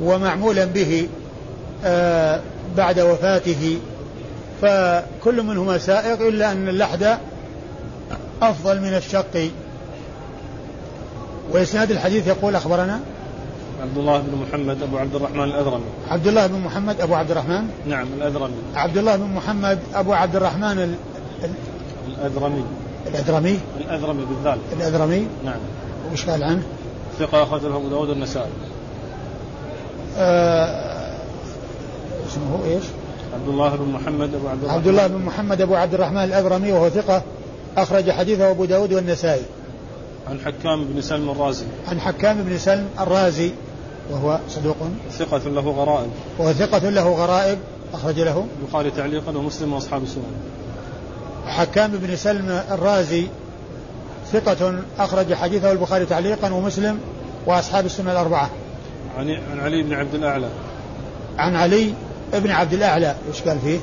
ومعمولا 0.00 0.64
به 0.64 1.08
آه، 1.84 2.40
بعد 2.76 3.00
وفاته. 3.00 3.78
فكل 4.62 5.42
منهما 5.42 5.78
سائق 5.78 6.20
إلا 6.20 6.52
أن 6.52 6.68
اللحد 6.68 7.18
أفضل 8.42 8.80
من 8.80 8.94
الشق. 8.94 9.50
وإسناد 11.50 11.90
الحديث 11.90 12.26
يقول 12.26 12.56
أخبرنا 12.56 13.00
عبد 13.82 13.98
الله 13.98 14.18
بن 14.18 14.46
محمد 14.48 14.82
أبو 14.82 14.98
عبد 14.98 15.14
الرحمن 15.14 15.44
الأذرمي. 15.44 15.84
عبد 16.10 16.26
الله 16.26 16.46
بن 16.46 16.58
محمد 16.58 17.00
أبو 17.00 17.14
عبد 17.14 17.30
الرحمن؟ 17.30 17.68
نعم 17.86 18.06
الأذرمي. 18.16 18.54
عبد 18.74 18.96
الله 18.96 19.16
بن 19.16 19.34
محمد 19.34 19.78
أبو 19.94 20.12
عبد 20.12 20.36
الرحمن 20.36 20.78
ال... 20.78 20.94
الأذرمي. 22.08 22.64
الأذرمي؟ 23.06 23.58
الأذرمي 23.80 24.24
بالذال 24.24 24.58
الأذرمي؟ 24.72 25.26
نعم. 25.44 25.58
وش 26.12 26.30
قال 26.30 26.42
عنه؟ 26.42 26.62
ثقة 27.18 27.42
أخرج 27.42 27.62
له 27.62 27.76
أبو 27.76 27.88
داود 27.88 28.10
النسائي 28.10 28.50
آه 30.18 31.14
اسمه 32.28 32.64
إيش؟ 32.64 32.84
عبد 33.34 33.48
الله 33.48 33.76
بن 33.76 33.92
محمد 33.92 34.34
أبو 34.34 34.48
عبد 34.48 34.62
الرحمن. 34.62 34.78
عبد 34.78 34.86
الله 34.86 35.06
بن 35.06 35.24
محمد 35.24 35.60
أبو 35.60 35.74
عبد 35.74 35.94
الرحمن 35.94 36.24
الأذرمي 36.24 36.72
وهو 36.72 36.88
ثقة 36.88 37.22
أخرج 37.76 38.10
حديثه 38.10 38.50
أبو 38.50 38.64
داود 38.64 38.92
والنسائي. 38.92 39.42
عن 40.28 40.40
حكام 40.40 40.84
بن 40.84 41.00
سلم 41.00 41.30
الرازي. 41.30 41.64
عن 41.88 42.00
حكام 42.00 42.42
بن 42.42 42.58
سلم 42.58 42.88
الرازي 43.00 43.52
وهو 44.10 44.38
صدوق 44.48 44.76
ثقة 45.10 45.48
له 45.48 45.70
غرائب. 45.70 46.10
وهو 46.38 46.52
ثقة 46.52 46.88
له 46.88 47.08
غرائب 47.12 47.58
أخرج 47.94 48.20
له 48.20 48.46
البخاري 48.62 48.90
تعليقا 48.90 49.38
ومسلم 49.38 49.72
وأصحاب 49.72 50.02
السنن. 50.02 50.34
حكام 51.46 51.90
بن 51.90 52.16
سلم 52.16 52.62
الرازي 52.70 53.26
ثقة 54.32 54.82
أخرج 54.98 55.34
حديثه 55.34 55.72
البخاري 55.72 56.06
تعليقا 56.06 56.52
ومسلم 56.52 56.98
وأصحاب 57.46 57.86
السنة 57.86 58.12
الأربعة. 58.12 58.50
عن 59.18 59.30
عن 59.30 59.60
علي 59.60 59.82
بن 59.82 59.92
عبد 59.92 60.14
الأعلى. 60.14 60.48
عن 61.38 61.56
علي 61.56 61.94
بن 62.32 62.50
عبد 62.50 62.72
الأعلى 62.72 63.14
إيش 63.28 63.42
قال 63.42 63.58
فيه؟ 63.58 63.78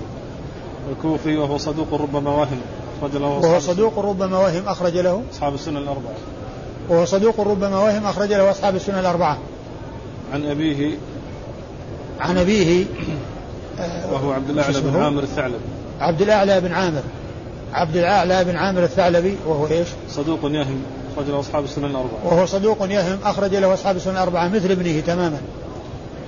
الكوفي 0.92 1.38
وهو 1.38 1.58
صدوق 1.58 1.94
ربما 1.94 2.30
وهم 2.30 2.62
أخرج 3.02 3.22
له 3.22 3.28
وهو 3.28 3.60
صدوق 3.60 4.00
ربما 4.00 4.40
وهم 4.40 4.68
أخرج 4.68 4.98
له. 4.98 5.22
أصحاب 5.34 5.54
السنة 5.54 5.80
الأربعة. 5.80 6.14
وهو 6.90 7.06
صدوق 7.06 7.40
ربما 7.40 7.80
وهم 7.80 8.06
أخرج 8.06 8.34
له 8.34 8.52
أصحاب 8.52 8.76
السنة 8.76 9.00
الأربعة. 9.00 9.38
عن 10.34 10.46
أبيه 10.46 10.98
عن 12.20 12.38
أبيه 12.38 12.86
وهو 14.12 14.32
عبد 14.32 14.50
الأعلى 14.50 14.82
بن 14.82 15.02
عامر 15.02 15.24
الثعلبي. 15.24 15.58
عبد 16.00 16.22
الأعلى 16.22 16.62
بن 16.62 16.72
عامر. 16.72 17.02
عبد 17.74 17.98
الأعلى 17.98 18.44
بن 18.44 18.56
عامر 18.56 18.84
الثعلبي 18.84 19.38
وهو 19.48 19.68
إيش؟ 19.68 19.88
صدوق 20.10 20.40
يهم 20.44 20.84
أخرج 21.14 21.30
له 21.30 21.40
أصحاب 21.40 21.64
السنن 21.64 21.86
الأربعة. 21.86 22.26
وهو 22.26 22.46
صدوق 22.46 22.78
يهم 22.82 23.20
أخرج 23.24 23.56
له 23.56 23.74
أصحاب 23.74 23.96
السنن 23.96 24.14
الأربعة 24.14 24.48
مثل 24.48 24.72
ابنه 24.72 25.00
تماما. 25.00 25.42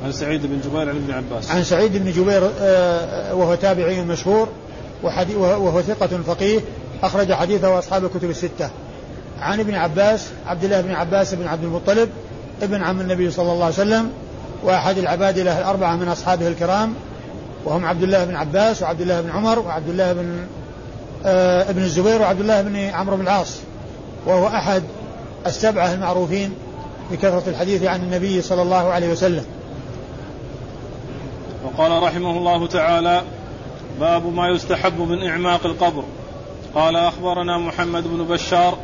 عن 0.06 0.12
سعيد 0.12 0.42
بن 0.46 0.62
جبير 0.65 0.89
عن 0.89 0.96
ابن 0.96 1.13
عباس. 1.13 1.51
عن 1.51 1.63
سعيد 1.63 1.98
بن 1.98 2.12
جبير 2.12 2.50
آه، 2.60 3.36
وهو 3.36 3.56
تابعي 3.56 4.01
مشهور. 4.01 4.48
وهو 5.03 5.81
ثقة 5.81 6.07
فقيه 6.07 6.60
أخرج 7.03 7.33
حديثه 7.33 7.79
أصحاب 7.79 8.05
الكتب 8.05 8.29
الستة. 8.29 8.69
عن 9.41 9.60
ابن 9.60 9.75
عباس 9.75 10.27
عبد 10.48 10.63
الله 10.63 10.81
بن 10.81 10.91
عباس 10.91 11.33
بن 11.33 11.48
عبد 11.48 11.63
المطلب 11.63 12.10
ابن 12.62 12.83
عم 12.83 13.01
النبي 13.01 13.31
صلى 13.31 13.51
الله 13.51 13.65
عليه 13.65 13.74
وسلم 13.74 14.12
وأحد 14.63 14.98
العباد 14.98 15.39
له 15.39 15.60
الأربعة 15.60 15.95
من 15.95 16.07
أصحابه 16.07 16.48
الكرام 16.48 16.93
وهم 17.65 17.86
عبد 17.86 18.03
الله 18.03 18.25
بن 18.25 18.36
عباس 18.36 18.81
وعبد 18.81 19.01
الله 19.01 19.22
بن 19.22 19.29
عمر 19.29 19.60
وعبد 19.60 19.89
الله 19.89 20.13
بن 20.13 20.48
آه 21.25 21.69
ابن 21.69 21.83
الزبير 21.83 22.22
وعبد 22.22 22.39
الله 22.39 22.62
بن 22.62 22.75
عمرو 22.75 23.15
بن 23.15 23.24
العاص. 23.24 23.57
وهو 24.25 24.48
أحد 24.48 24.83
السبعة 25.45 25.93
المعروفين 25.93 26.53
بكثرة 27.12 27.43
الحديث 27.48 27.83
عن 27.83 28.01
النبي 28.01 28.41
صلى 28.41 28.62
الله 28.62 28.91
عليه 28.91 29.12
وسلم. 29.12 29.45
وقال 31.65 32.03
رحمه 32.03 32.31
الله 32.31 32.67
تعالى 32.67 33.22
باب 34.00 34.34
ما 34.34 34.48
يستحب 34.48 35.02
من 35.02 35.28
إعماق 35.28 35.66
القبر. 35.66 36.04
قال 36.76 36.96
أخبرنا 36.96 37.58
محمد 37.58 38.04
بن 38.08 38.24
بشار 38.24 38.78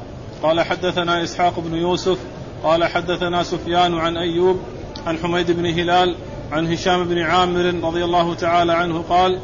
قال 0.43 0.61
حدثنا 0.61 1.23
إسحاق 1.23 1.59
بن 1.59 1.75
يوسف 1.75 2.17
قال 2.63 2.83
حدثنا 2.83 3.43
سفيان 3.43 3.97
عن 3.97 4.17
أيوب 4.17 4.59
عن 5.07 5.17
حميد 5.17 5.51
بن 5.51 5.65
هلال 5.65 6.15
عن 6.51 6.73
هشام 6.73 7.03
بن 7.03 7.19
عامر 7.19 7.73
رضي 7.83 8.03
الله 8.03 8.33
تعالى 8.33 8.73
عنه 8.73 9.03
قال 9.09 9.39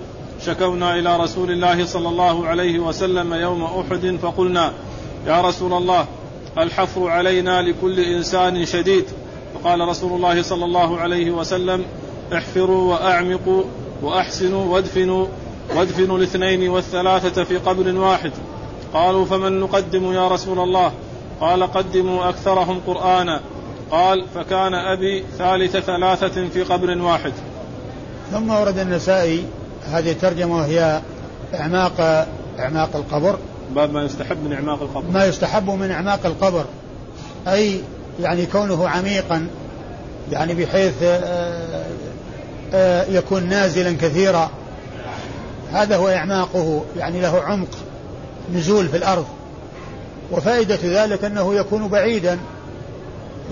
شكونا 0.46 1.00
إلى 1.00 1.18
رسول 1.18 1.52
الله 1.52 1.86
صلى 1.86 2.10
الله 2.10 2.48
عليه 2.48 2.80
وسلم 2.80 3.34
يوم 3.34 3.64
أحد 3.64 4.18
فقلنا 4.22 4.74
يا 5.28 5.42
رسول 5.42 5.74
الله 5.74 6.06
الحفر 6.58 7.08
علينا 7.10 7.62
لكل 7.62 8.00
إنسان 8.00 8.66
شديد. 8.66 9.06
فقال 9.54 9.80
رسول 9.80 10.14
الله 10.14 10.42
صلى 10.42 10.66
الله 10.66 11.00
عليه 11.00 11.32
وسلم 11.32 11.86
احفروا 12.34 12.94
وأعمقوا 12.94 13.64
وأحسنوا 14.02 14.66
وادفنوا 14.66 15.28
وادفنوا 15.76 16.18
الاثنين 16.18 16.70
والثلاثة 16.70 17.44
في 17.44 17.58
قبر 17.58 17.96
واحد. 17.96 18.32
قالوا 18.94 19.26
فمن 19.26 19.60
نقدم 19.60 20.14
يا 20.14 20.28
رسول 20.28 20.60
الله؟ 20.60 20.92
قال 21.42 21.72
قدموا 21.72 22.30
أكثرهم 22.30 22.82
قرآنا. 22.88 23.42
قال 23.92 24.26
فكان 24.36 24.74
أبي 24.74 25.24
ثالث 25.38 25.78
ثلاثة 25.78 26.48
في 26.48 26.64
قبر 26.64 26.98
واحد. 26.98 27.34
ثم 28.32 28.50
ورد 28.50 28.80
النسائي 28.80 29.46
هذه 29.92 30.12
الترجمة 30.12 30.56
وهي 30.56 31.02
إعماق 31.54 32.28
إعماق 32.60 32.96
القبر. 32.96 33.38
باب 33.76 33.94
ما 33.94 34.04
يستحب 34.04 34.44
من 34.44 34.54
إعماق 34.54 34.82
القبر. 34.82 35.12
ما 35.14 35.26
يستحب 35.26 35.70
من 35.70 35.92
إعماق 35.92 36.26
القبر. 36.26 36.66
أي 37.48 37.82
يعني 38.22 38.46
كونه 38.46 38.90
عميقا 38.90 39.48
يعني 40.32 40.54
بحيث 40.54 40.94
آه، 41.04 41.86
آه، 42.74 43.06
يكون 43.10 43.50
نازلا 43.50 43.92
كثيرا. 43.92 44.50
هذا 45.76 45.98
هو 45.98 46.10
إعماقه 46.10 46.84
يعني 46.98 47.22
له 47.22 47.42
عمق 47.42 47.68
نزول 48.54 48.88
في 48.88 48.98
الأرض. 48.98 49.26
وفائدة 50.32 50.80
ذلك 50.84 51.24
أنه 51.24 51.56
يكون 51.56 51.88
بعيدا 51.88 52.40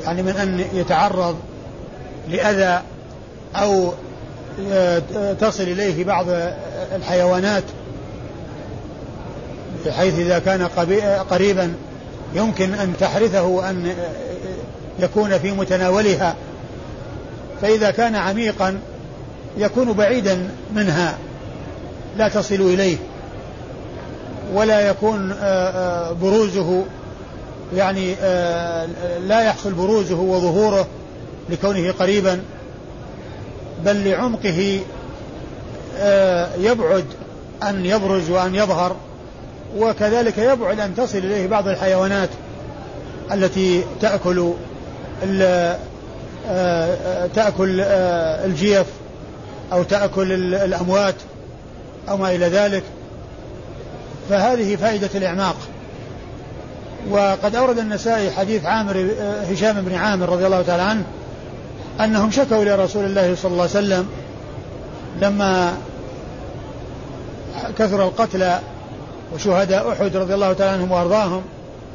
يعني 0.04 0.24
من 0.24 0.36
أن 0.36 0.66
يتعرض 0.74 1.36
لأذى 2.30 2.82
أو 3.56 3.94
تصل 5.42 5.64
إليه 5.64 6.04
بعض 6.04 6.26
الحيوانات 6.96 7.64
بحيث 9.86 10.20
إذا 10.20 10.40
كان 10.40 10.68
قريبا 11.30 11.74
يمكن 12.36 12.74
أن 12.74 12.94
تحرثه 13.00 13.44
وأن 13.44 13.96
يكون 15.00 15.38
في 15.38 15.52
متناولها. 15.52 16.36
فإذا 17.62 17.92
كان 17.92 18.16
عميقا 18.16 18.80
يكون 19.58 19.94
بعيدا 19.94 20.50
منها. 20.76 21.18
لا 22.18 22.28
تصل 22.28 22.56
إليه 22.56 22.98
ولا 24.54 24.90
يكون 24.90 25.36
بروزه 26.22 26.84
يعني 27.76 28.16
لا 29.28 29.42
يحصل 29.42 29.74
بروزه 29.74 30.16
وظهوره 30.20 30.88
لكونه 31.50 31.92
قريبا 31.92 32.42
بل 33.86 34.10
لعمقه 34.10 34.80
آه، 36.00 36.50
يبعد 36.60 37.06
أن 37.64 37.86
يبرز 37.86 38.30
وأن 38.30 38.56
يظهر 38.56 38.96
وكذلك 39.78 40.38
يبعد 40.38 40.80
أن 40.80 40.96
تصل 40.96 41.18
إليه 41.18 41.48
بعض 41.48 41.68
الحيوانات 41.68 42.30
التي 43.32 43.84
تأكل 44.02 44.54
آه، 45.42 45.78
آه، 46.48 47.28
تأكل 47.36 47.82
الجيف 48.46 48.86
أو 49.74 49.84
تأكل 49.84 50.32
الأموات. 50.56 51.16
أو 52.10 52.18
ما 52.18 52.36
إلى 52.36 52.46
ذلك 52.46 52.84
فهذه 54.30 54.76
فائدة 54.76 55.10
الإعماق. 55.16 55.56
وقد 57.10 57.56
أورد 57.56 57.80
النسائي 57.80 58.32
حديث 58.32 58.66
عامر 58.66 59.08
هشام 59.52 59.82
بن 59.82 59.96
عامر 59.96 60.30
رضي 60.30 60.46
الله 60.46 60.62
تعالى 60.62 60.84
عنه 60.84 61.04
أنهم 62.00 62.32
شكوا 62.32 62.64
إلى 62.64 62.76
رسول 62.76 63.06
الله 63.06 63.36
صلى 63.36 63.52
الله 63.52 63.62
عليه 63.62 63.72
وسلم 63.72 64.08
لما 65.22 65.74
كثر 67.78 68.04
القتلى 68.04 68.60
وشهداء 69.34 69.92
أحد 69.92 70.16
رضي 70.16 70.34
الله 70.34 70.54
تعالى 70.54 70.72
عنهم 70.72 70.92
وأرضاهم 70.92 71.42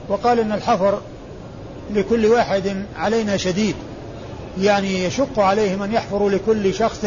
وقال 0.08 0.40
إن 0.40 0.52
الحفر 0.52 1.00
لكل 1.94 2.26
واحد 2.26 2.84
علينا 2.96 3.36
شديد 3.36 3.74
يعني 4.60 5.04
يشق 5.04 5.38
عليهم 5.38 5.82
أن 5.82 5.92
يحفروا 5.92 6.30
لكل 6.30 6.74
شخص 6.74 7.06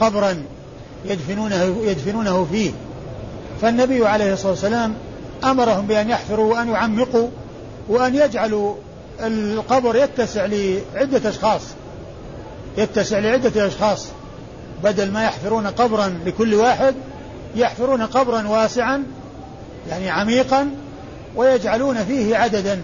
قبرا. 0.00 0.42
يدفنونه 1.08 1.76
يدفنونه 1.84 2.46
فيه. 2.52 2.70
فالنبي 3.62 4.06
عليه 4.06 4.32
الصلاة 4.32 4.50
والسلام 4.50 4.94
أمرهم 5.44 5.86
بأن 5.86 6.10
يحفروا 6.10 6.54
وأن 6.54 6.68
يعمقوا 6.68 7.28
وأن 7.88 8.14
يجعلوا 8.14 8.74
القبر 9.20 9.96
يتسع 9.96 10.46
لعدة 10.46 11.28
أشخاص. 11.28 11.62
يتسع 12.78 13.18
لعدة 13.18 13.66
أشخاص. 13.66 14.06
بدل 14.84 15.10
ما 15.10 15.24
يحفرون 15.24 15.66
قبرا 15.66 16.18
لكل 16.26 16.54
واحد 16.54 16.94
يحفرون 17.56 18.02
قبرا 18.02 18.48
واسعا 18.48 19.04
يعني 19.90 20.10
عميقا 20.10 20.70
ويجعلون 21.36 22.04
فيه 22.04 22.36
عددا 22.36 22.82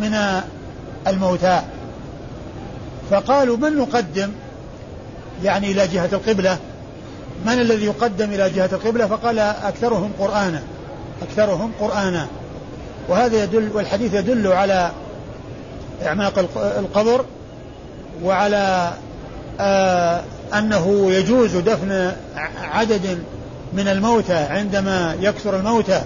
من 0.00 0.40
الموتى. 1.06 1.62
فقالوا 3.10 3.56
من 3.56 3.76
نقدم؟ 3.76 4.32
يعني 5.44 5.70
إلى 5.70 5.86
جهة 5.86 6.08
القبلة. 6.12 6.58
من 7.46 7.52
الذي 7.52 7.84
يقدم 7.84 8.32
إلى 8.32 8.50
جهة 8.50 8.70
القبلة؟ 8.72 9.06
فقال 9.06 9.38
أكثرهم 9.38 10.12
قرآنا. 10.18 10.62
أكثرهم 11.22 11.72
قرآنا. 11.80 12.26
وهذا 13.08 13.44
يدل 13.44 13.70
والحديث 13.74 14.14
يدل 14.14 14.46
على 14.46 14.90
إعماق 16.06 16.38
القبر 16.56 17.24
وعلى 18.24 18.92
آه 19.60 20.22
أنه 20.54 21.12
يجوز 21.12 21.56
دفن 21.56 22.12
عدد 22.62 23.22
من 23.72 23.88
الموتى 23.88 24.34
عندما 24.36 25.16
يكثر 25.20 25.56
الموتى 25.56 26.02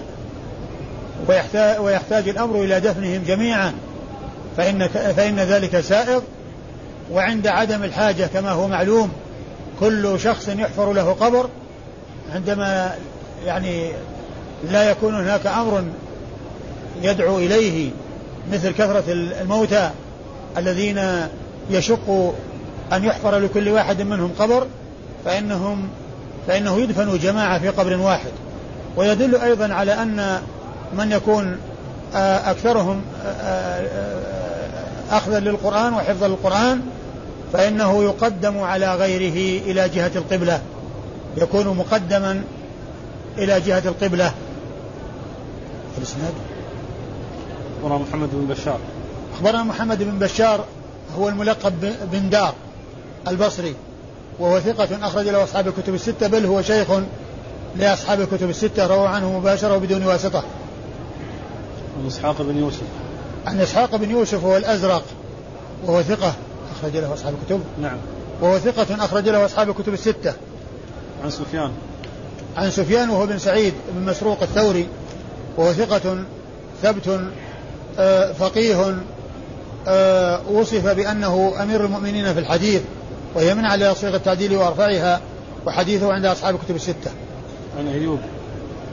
ويحتاج, 1.27 1.79
ويحتاج 1.79 2.29
الأمر 2.29 2.63
إلى 2.63 2.79
دفنهم 2.79 3.23
جميعا. 3.27 3.73
فإن, 4.57 4.87
فإن 4.87 5.39
ذلك 5.39 5.79
سائغ 5.79 6.21
وعند 7.11 7.47
عدم 7.47 7.83
الحاجة 7.83 8.29
كما 8.33 8.51
هو 8.51 8.67
معلوم 8.67 9.11
كل 9.79 10.19
شخص 10.19 10.47
يحفر 10.47 10.93
له 10.93 11.11
قبر 11.13 11.49
عندما 12.33 12.95
يعني 13.45 13.91
لا 14.71 14.91
يكون 14.91 15.15
هناك 15.15 15.47
أمر 15.47 15.83
يدعو 17.01 17.37
إليه 17.37 17.91
مثل 18.51 18.71
كثرة 18.71 19.03
الموتى 19.07 19.89
الذين 20.57 21.01
يشق 21.69 22.33
أن 22.93 23.03
يحفر 23.03 23.37
لكل 23.37 23.69
واحد 23.69 24.01
منهم 24.01 24.31
قبر 24.39 24.67
فإنهم 25.25 25.89
فإنه 26.47 26.79
يدفن 26.79 27.17
جماعة 27.17 27.59
في 27.59 27.69
قبر 27.69 27.97
واحد. 27.97 28.31
ويدل 28.97 29.35
أيضا 29.35 29.73
على 29.73 29.93
أن 29.93 30.41
من 30.93 31.11
يكون 31.11 31.57
آه، 32.15 32.51
أكثرهم 32.51 33.01
آه، 33.25 33.29
آه، 33.29 35.17
أخذا 35.17 35.39
للقرآن 35.39 35.93
وحفظا 35.93 36.27
للقرآن 36.27 36.81
فإنه 37.53 38.03
يقدم 38.03 38.59
على 38.59 38.95
غيره 38.95 39.61
إلى 39.71 39.89
جهة 39.89 40.11
القبلة 40.15 40.61
يكون 41.37 41.67
مقدما 41.67 42.43
إلى 43.37 43.61
جهة 43.61 43.83
القبلة 43.85 44.33
الإسناد 45.97 46.33
أخبرنا 47.77 47.97
محمد 47.97 48.29
بن 48.31 48.47
بشار 48.53 48.79
أخبرنا 49.33 49.63
محمد 49.63 50.03
بن 50.03 50.19
بشار 50.19 50.65
هو 51.17 51.29
الملقب 51.29 51.93
بن 52.11 52.29
دار 52.29 52.53
البصري 53.27 53.75
وهو 54.39 54.59
ثقة 54.59 55.07
أخرج 55.07 55.27
له 55.27 55.43
أصحاب 55.43 55.67
الكتب 55.67 55.93
الستة 55.93 56.27
بل 56.27 56.45
هو 56.45 56.61
شيخ 56.61 56.87
لأصحاب 57.75 58.21
الكتب 58.21 58.49
الستة 58.49 58.87
روى 58.87 59.07
عنه 59.07 59.39
مباشرة 59.39 59.75
وبدون 59.75 60.05
واسطة. 60.05 60.43
عن 61.99 62.07
إسحاق 62.07 62.41
بن 62.41 62.57
يوسف. 62.57 62.83
عن 63.45 63.61
إسحاق 63.61 63.95
بن 63.95 64.11
يوسف 64.11 64.43
هو 64.43 64.57
الأزرق 64.57 65.03
وهو 65.85 66.01
ثقة 66.01 66.33
أخرج 66.85 66.97
له 66.97 67.13
أصحاب 67.13 67.33
الكتب. 67.41 67.61
نعم. 67.81 67.97
وهو 68.41 68.59
ثقة 68.59 69.05
أخرج 69.05 69.29
له 69.29 69.45
أصحاب 69.45 69.69
الكتب 69.69 69.93
الستة. 69.93 70.33
عن 71.23 71.29
سفيان. 71.29 71.71
عن 72.57 72.71
سفيان 72.71 73.09
وهو 73.09 73.25
بن 73.25 73.37
سعيد 73.37 73.73
بن 73.95 74.05
مسروق 74.05 74.41
الثوري 74.41 74.87
وهو 75.57 75.73
ثقة 75.73 76.23
ثبت 76.83 77.19
آه، 77.99 78.31
فقيه 78.31 78.95
آه، 79.87 80.41
وصف 80.49 80.87
بأنه 80.87 81.53
أمير 81.63 81.85
المؤمنين 81.85 82.33
في 82.33 82.39
الحديث 82.39 82.81
وهي 83.35 83.53
من 83.53 83.65
على 83.65 83.95
صيغ 83.95 84.15
التعديل 84.15 84.55
وأرفعها 84.55 85.21
وحديثه 85.65 86.13
عند 86.13 86.25
أصحاب 86.25 86.55
الكتب 86.55 86.75
الستة 86.75 87.11
عن 87.77 87.87
أيوب 87.87 88.19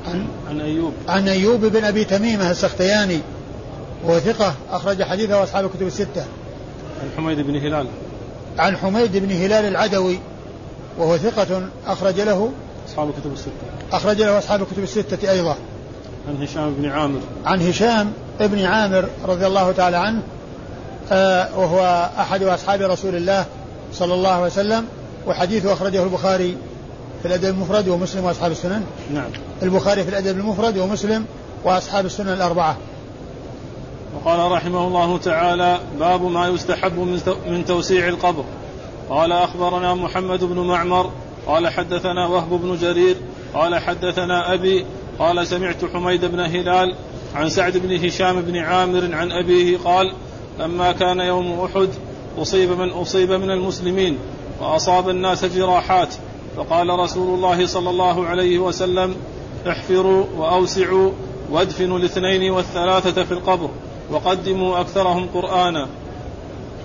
عن, 0.06 0.26
عن 0.48 0.60
أيوب 0.60 0.92
عن 1.08 1.28
أيوب 1.28 1.64
بن 1.64 1.84
أبي 1.84 2.04
تميمة 2.04 2.50
السختياني 2.50 3.20
وهو 4.04 4.18
ثقة 4.18 4.54
أخرج 4.70 5.02
حديثه 5.02 5.42
أصحاب 5.42 5.64
الكتب 5.64 5.86
الستة 5.86 6.24
عن 7.02 7.08
حميد 7.16 7.40
بن 7.40 7.56
هلال. 7.56 7.86
عن 8.58 8.76
حميد 8.76 9.16
بن 9.16 9.30
هلال 9.30 9.64
العدوي 9.64 10.18
وهو 10.98 11.16
ثقة 11.16 11.62
أخرج 11.86 12.20
له. 12.20 12.52
أصحاب 12.88 13.08
الكتب 13.08 13.32
الستة. 13.32 13.52
أخرج 13.92 14.22
له 14.22 14.38
أصحاب 14.38 14.62
الكتب 14.62 14.82
الستة 14.82 15.30
أيضا. 15.30 15.56
عن 16.28 16.42
هشام 16.42 16.74
بن 16.74 16.88
عامر. 16.88 17.20
عن 17.44 17.68
هشام 17.68 18.12
بن 18.40 18.64
عامر 18.64 19.08
رضي 19.24 19.46
الله 19.46 19.72
تعالى 19.72 19.96
عنه 19.96 20.22
آه 21.12 21.58
وهو 21.58 22.10
أحد 22.18 22.42
أصحاب 22.42 22.80
رسول 22.80 23.14
الله 23.14 23.46
صلى 23.92 24.14
الله 24.14 24.30
عليه 24.30 24.46
وسلم 24.46 24.84
وحديثه 25.26 25.72
أخرجه 25.72 26.02
البخاري 26.02 26.56
في 27.22 27.28
الأدب 27.28 27.44
المفرد 27.44 27.88
ومسلم 27.88 28.24
وأصحاب 28.24 28.50
السنن. 28.50 28.84
نعم. 29.14 29.30
البخاري 29.62 30.04
في 30.04 30.08
الأدب 30.10 30.38
المفرد 30.38 30.78
ومسلم 30.78 31.24
وأصحاب 31.64 32.06
السنن 32.06 32.28
الأربعة. 32.28 32.76
وقال 34.14 34.52
رحمه 34.52 34.86
الله 34.86 35.18
تعالى 35.18 35.80
باب 35.98 36.22
ما 36.22 36.48
يستحب 36.48 36.98
من 37.46 37.64
توسيع 37.64 38.08
القبر. 38.08 38.44
قال 39.10 39.32
أخبرنا 39.32 39.94
محمد 39.94 40.44
بن 40.44 40.58
معمر 40.58 41.10
قال 41.46 41.68
حدثنا 41.68 42.26
وهب 42.26 42.50
بن 42.50 42.76
جرير 42.76 43.16
قال 43.54 43.78
حدثنا 43.78 44.54
أبي 44.54 44.86
قال 45.18 45.46
سمعت 45.46 45.84
حميد 45.84 46.24
بن 46.24 46.40
هلال 46.40 46.94
عن 47.34 47.48
سعد 47.48 47.76
بن 47.76 48.06
هشام 48.06 48.40
بن 48.40 48.56
عامر 48.56 49.14
عن 49.14 49.32
أبيه 49.32 49.78
قال 49.78 50.12
لما 50.58 50.92
كان 50.92 51.20
يوم 51.20 51.60
أحد 51.60 51.88
أصيب 52.38 52.70
من 52.70 52.90
أصيب 52.90 53.32
من 53.32 53.50
المسلمين 53.50 54.18
وأصاب 54.60 55.08
الناس 55.08 55.44
جراحات. 55.44 56.14
فقال 56.56 56.88
رسول 56.88 57.34
الله 57.34 57.66
صلى 57.66 57.90
الله 57.90 58.26
عليه 58.26 58.58
وسلم 58.58 59.14
احفروا 59.68 60.24
وأوسعوا 60.36 61.10
وادفنوا 61.50 61.98
الاثنين 61.98 62.50
والثلاثة 62.50 63.24
في 63.24 63.32
القبر. 63.32 63.70
وقدموا 64.12 64.80
أكثرهم 64.80 65.28
قرآنا. 65.34 65.88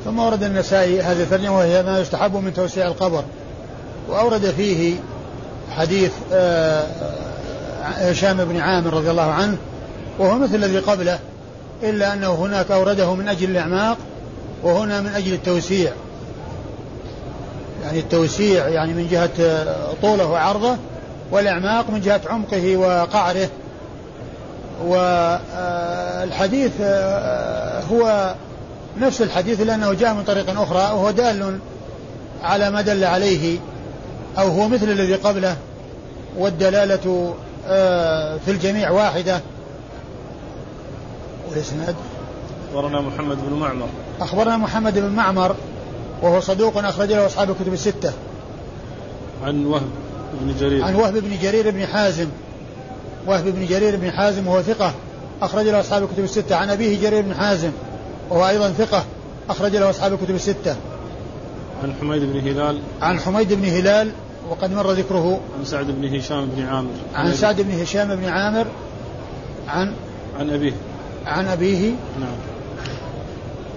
ثم 0.06 0.20
ورد 0.20 0.44
النسائي 0.44 1.02
هذه 1.02 1.24
الترجمة 1.24 1.58
وهي 1.58 1.84
ما 1.84 2.00
يستحب 2.00 2.36
من 2.36 2.54
توسيع 2.54 2.88
القبر. 2.88 3.24
وأورد 4.10 4.52
فيه 4.52 4.96
حديث 5.72 6.12
آه، 6.34 6.88
هشام 7.84 8.46
بن 8.46 8.60
عامر 8.60 8.94
رضي 8.94 9.12
الله 9.12 9.32
عنه 9.32 9.58
وهو 10.20 10.38
مثل 10.38 10.56
الذي 10.56 10.80
قبله 10.80 11.20
إلا 11.84 12.14
أنه 12.14 12.34
هناك 12.34 12.72
أورده 12.72 13.14
من 13.14 13.28
أجل 13.28 13.50
الإعماق 13.50 13.98
وهنا 14.64 15.02
من 15.02 15.08
أجل 15.08 15.34
التوسيع. 15.34 15.92
يعني 17.84 18.00
التوسيع 18.00 18.68
يعني 18.68 18.94
من 18.94 19.08
جهة 19.08 19.66
طوله 20.02 20.26
وعرضه 20.26 20.76
والإعماق 21.32 21.90
من 21.90 22.02
جهة 22.02 22.22
عمقه 22.30 22.78
وقعره 22.78 23.50
والحديث 26.28 26.82
هو 27.92 28.36
نفس 29.00 29.22
الحديث 29.22 29.62
لأنه 29.62 29.94
جاء 29.94 30.14
من 30.14 30.24
طريق 30.24 30.62
أخرى 30.62 30.78
وهو 30.78 31.12
دال 31.12 31.60
على 32.44 32.70
ما 32.70 32.82
دل 32.82 33.04
عليه 33.04 33.60
أو 34.38 34.48
هو 34.48 34.68
مثل 34.68 34.90
الذي 34.90 35.16
قبله 35.16 35.58
والدلالة 36.38 37.34
في 38.46 38.52
الجميع 38.52 38.90
واحدة. 38.90 39.42
والإسناد؟ 41.50 41.96
أخبرنا 42.70 43.02
محمد 43.02 43.38
بن 43.50 43.54
معمر. 43.54 43.88
أخبرنا 44.22 44.58
محمد 44.58 45.00
بن 45.00 45.10
معمر 45.10 45.56
وهو 46.22 46.40
صدوق 46.40 46.78
أخرج 46.78 47.12
له 47.12 47.26
أصحاب 47.26 47.50
الكتب 47.50 47.74
الستة. 47.74 48.14
عن 49.44 49.66
وهب 49.66 49.90
بن 50.42 50.56
جرير. 50.60 50.84
عن 50.84 50.96
وهب 50.96 51.14
بن 51.14 51.38
جرير 51.42 51.72
بن 51.72 51.86
حازم. 51.86 52.28
وهب 53.28 53.46
بن 53.46 53.66
جرير 53.66 53.96
بن 53.96 54.12
حازم 54.12 54.48
وهو 54.48 54.62
ثقة. 54.62 54.94
أخرج 55.42 55.68
له 55.68 55.80
أصحاب 55.80 56.04
الكتب 56.04 56.24
الستة. 56.24 56.56
عن 56.56 56.70
أبيه 56.70 57.02
جرير 57.02 57.22
بن 57.22 57.34
حازم 57.34 57.72
وهو 58.30 58.48
أيضا 58.48 58.70
ثقة 58.70 59.04
أخرج 59.50 59.76
له 59.76 59.90
أصحاب 59.90 60.14
الكتب 60.14 60.36
الستة. 60.36 60.76
عن 61.84 61.94
حميد 62.02 62.22
بن 62.22 62.40
هلال. 62.40 62.80
عن 63.02 63.20
حميد 63.20 63.54
بن 63.54 63.66
هلال 63.66 64.12
وقد 64.50 64.74
مر 64.74 64.92
ذكره. 64.92 65.40
عن 65.60 65.66
سعد 65.66 65.86
بن 65.86 66.16
هشام 66.16 66.46
بن 66.46 66.66
عامر. 66.66 66.90
عن 67.16 67.34
سعد 67.34 67.62
بن 67.62 67.82
هشام 67.82 68.16
بن 68.16 68.26
عامر 68.26 68.66
عن 69.68 69.94
عن 70.40 70.50
أبيه. 70.50 70.74
عن 71.26 71.48
أبيه. 71.48 71.92
نعم. 72.20 72.38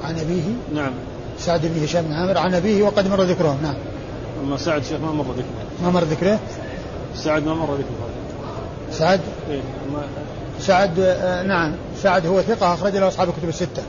عن 0.04 0.18
أبيه. 0.18 0.42
نعم. 0.74 0.92
سعد 1.38 1.66
بن 1.66 1.84
هشام 1.84 2.04
بن 2.04 2.12
عامر 2.12 2.38
عن 2.38 2.54
أبيه 2.54 2.82
وقد 2.82 3.08
مر 3.08 3.22
ذكره. 3.22 3.58
نعم. 3.62 3.74
أما 4.44 4.56
سعد 4.56 4.84
شيخ 4.84 5.00
ما 5.00 5.12
مر 5.12 5.24
ذكره. 5.24 5.82
ما 5.82 5.90
مر 5.90 6.04
ذكره. 6.04 6.38
سعد 7.14 7.46
ما 7.46 7.54
مر 7.54 7.74
ذكره. 7.74 8.08
سعد؟ 8.92 9.20
إيه 9.50 9.60
سعد 10.60 10.98
آه 10.98 11.42
نعم. 11.42 11.74
سعد 11.96 12.26
هو 12.26 12.42
ثقة 12.42 12.74
أخرج 12.74 12.96
له 12.96 13.08
أصحاب 13.08 13.28
الكتب 13.28 13.48
الستة. 13.48 13.82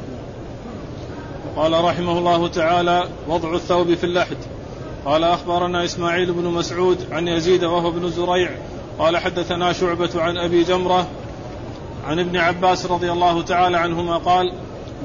قال 1.56 1.84
رحمه 1.84 2.18
الله 2.18 2.48
تعالى 2.48 3.08
وضع 3.28 3.56
الثوب 3.56 3.94
في 3.94 4.04
اللحد. 4.04 4.38
قال 5.06 5.24
أخبرنا 5.24 5.86
إسماعيل 5.86 6.34
بن 6.34 6.44
مسعود 6.44 6.98
عن 7.12 7.28
يزيد 7.28 7.64
وهو 7.64 7.92
بن 7.92 8.12
زريع. 8.12 8.50
قال 9.00 9.18
حدثنا 9.18 9.74
شعبة 9.74 10.10
عن 10.16 10.38
أبي 10.38 10.64
جمرة 10.64 11.08
عن 12.08 12.20
ابن 12.20 12.38
عباس 12.38 12.86
رضي 12.86 13.12
الله 13.12 13.42
تعالى 13.42 13.78
عنهما 13.78 14.18
قال 14.18 14.54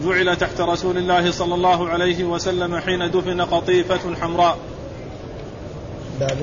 جعل 0.04 0.36
تحت 0.36 0.60
رسول 0.60 0.98
الله 0.98 1.30
صلى 1.30 1.54
الله 1.54 1.88
عليه 1.88 2.24
وسلم 2.24 2.76
حين 2.76 3.10
دفن 3.10 3.40
قطيفة 3.40 4.14
حمراء. 4.20 4.56
باب 6.20 6.38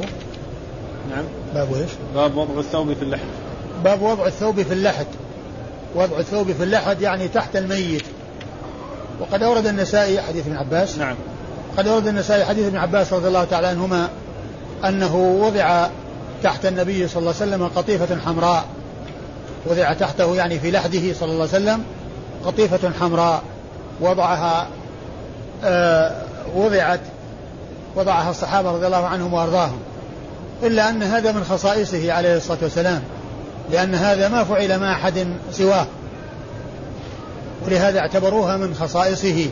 نعم. 1.09 1.23
باب 1.53 1.73
إيش؟ 1.73 1.89
باب 2.15 2.37
وضع 2.37 2.59
الثوب 2.59 2.93
في 2.93 3.01
اللحد. 3.01 3.27
باب 3.83 4.01
وضع 4.01 4.25
الثوب 4.25 4.61
في 4.61 4.73
اللحد. 4.73 5.07
وضع 5.95 6.19
الثوب 6.19 6.51
في 6.51 6.63
اللحد 6.63 7.01
يعني 7.01 7.27
تحت 7.27 7.55
الميت. 7.55 8.03
وقد 9.19 9.43
أورد 9.43 9.67
النسائي 9.67 10.21
حديث 10.21 10.47
ابن 10.47 10.57
عباس. 10.57 10.97
نعم. 10.97 11.15
قد 11.77 11.87
أورد 11.87 12.07
النسائي 12.07 12.45
حديث 12.45 12.67
ابن 12.67 12.77
عباس 12.77 13.13
رضي 13.13 13.27
الله 13.27 13.43
تعالى 13.43 13.67
عنهما 13.67 14.09
أنه 14.85 15.15
وضع 15.15 15.87
تحت 16.43 16.65
النبي 16.65 17.07
صلى 17.07 17.19
الله 17.19 17.33
عليه 17.41 17.51
وسلم 17.51 17.67
قطيفة 17.75 18.19
حمراء. 18.25 18.65
وضع 19.65 19.93
تحته 19.93 20.35
يعني 20.35 20.59
في 20.59 20.71
لحده 20.71 21.13
صلى 21.13 21.31
الله 21.31 21.47
عليه 21.53 21.63
وسلم 21.63 21.83
قطيفة 22.45 22.91
حمراء. 22.99 23.41
وضعها 24.01 24.67
آه 25.63 26.11
وضعت 26.55 26.99
وضعها 27.95 28.31
الصحابة 28.31 28.71
رضي 28.71 28.85
الله 28.85 29.05
عنهم 29.07 29.33
وأرضاهم. 29.33 29.79
إلا 30.63 30.89
أن 30.89 31.03
هذا 31.03 31.31
من 31.31 31.43
خصائصه 31.43 32.13
عليه 32.13 32.37
الصلاة 32.37 32.57
والسلام. 32.61 33.01
لأن 33.71 33.95
هذا 33.95 34.27
ما 34.27 34.43
فعل 34.43 34.79
مع 34.79 34.93
أحد 34.93 35.27
سواه. 35.51 35.85
ولهذا 37.65 37.99
اعتبروها 37.99 38.57
من 38.57 38.75
خصائصه. 38.75 39.49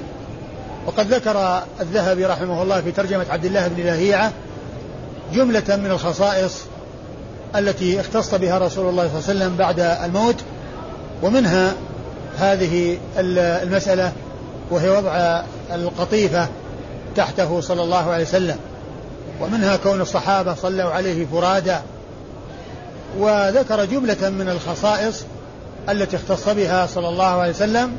وقد 0.87 1.13
ذكر 1.13 1.63
الذهبي 1.81 2.25
رحمه 2.25 2.63
الله 2.63 2.81
في 2.81 2.91
ترجمة 2.91 3.25
عبد 3.29 3.45
الله 3.45 3.67
بن 3.67 3.83
لهيعة 3.83 4.31
جملة 5.33 5.63
من 5.69 5.91
الخصائص 5.91 6.61
التي 7.55 7.99
اختص 7.99 8.35
بها 8.35 8.57
رسول 8.57 8.89
الله 8.89 9.07
صلى 9.07 9.19
الله 9.19 9.29
عليه 9.29 9.39
وسلم 9.39 9.55
بعد 9.57 9.79
الموت 9.79 10.35
ومنها 11.23 11.73
هذه 12.39 12.97
المسألة 13.17 14.11
وهي 14.71 14.89
وضع 14.89 15.41
القطيفة 15.71 16.47
تحته 17.15 17.61
صلى 17.61 17.83
الله 17.83 18.11
عليه 18.11 18.23
وسلم. 18.23 18.57
ومنها 19.41 19.77
كون 19.77 20.01
الصحابة 20.01 20.53
صلوا 20.53 20.91
عليه 20.91 21.25
فرادا 21.25 21.81
وذكر 23.19 23.85
جملة 23.85 24.29
من 24.29 24.49
الخصائص 24.49 25.23
التي 25.89 26.15
اختص 26.15 26.49
بها 26.49 26.85
صلى 26.85 27.09
الله 27.09 27.25
عليه 27.25 27.51
وسلم 27.51 27.91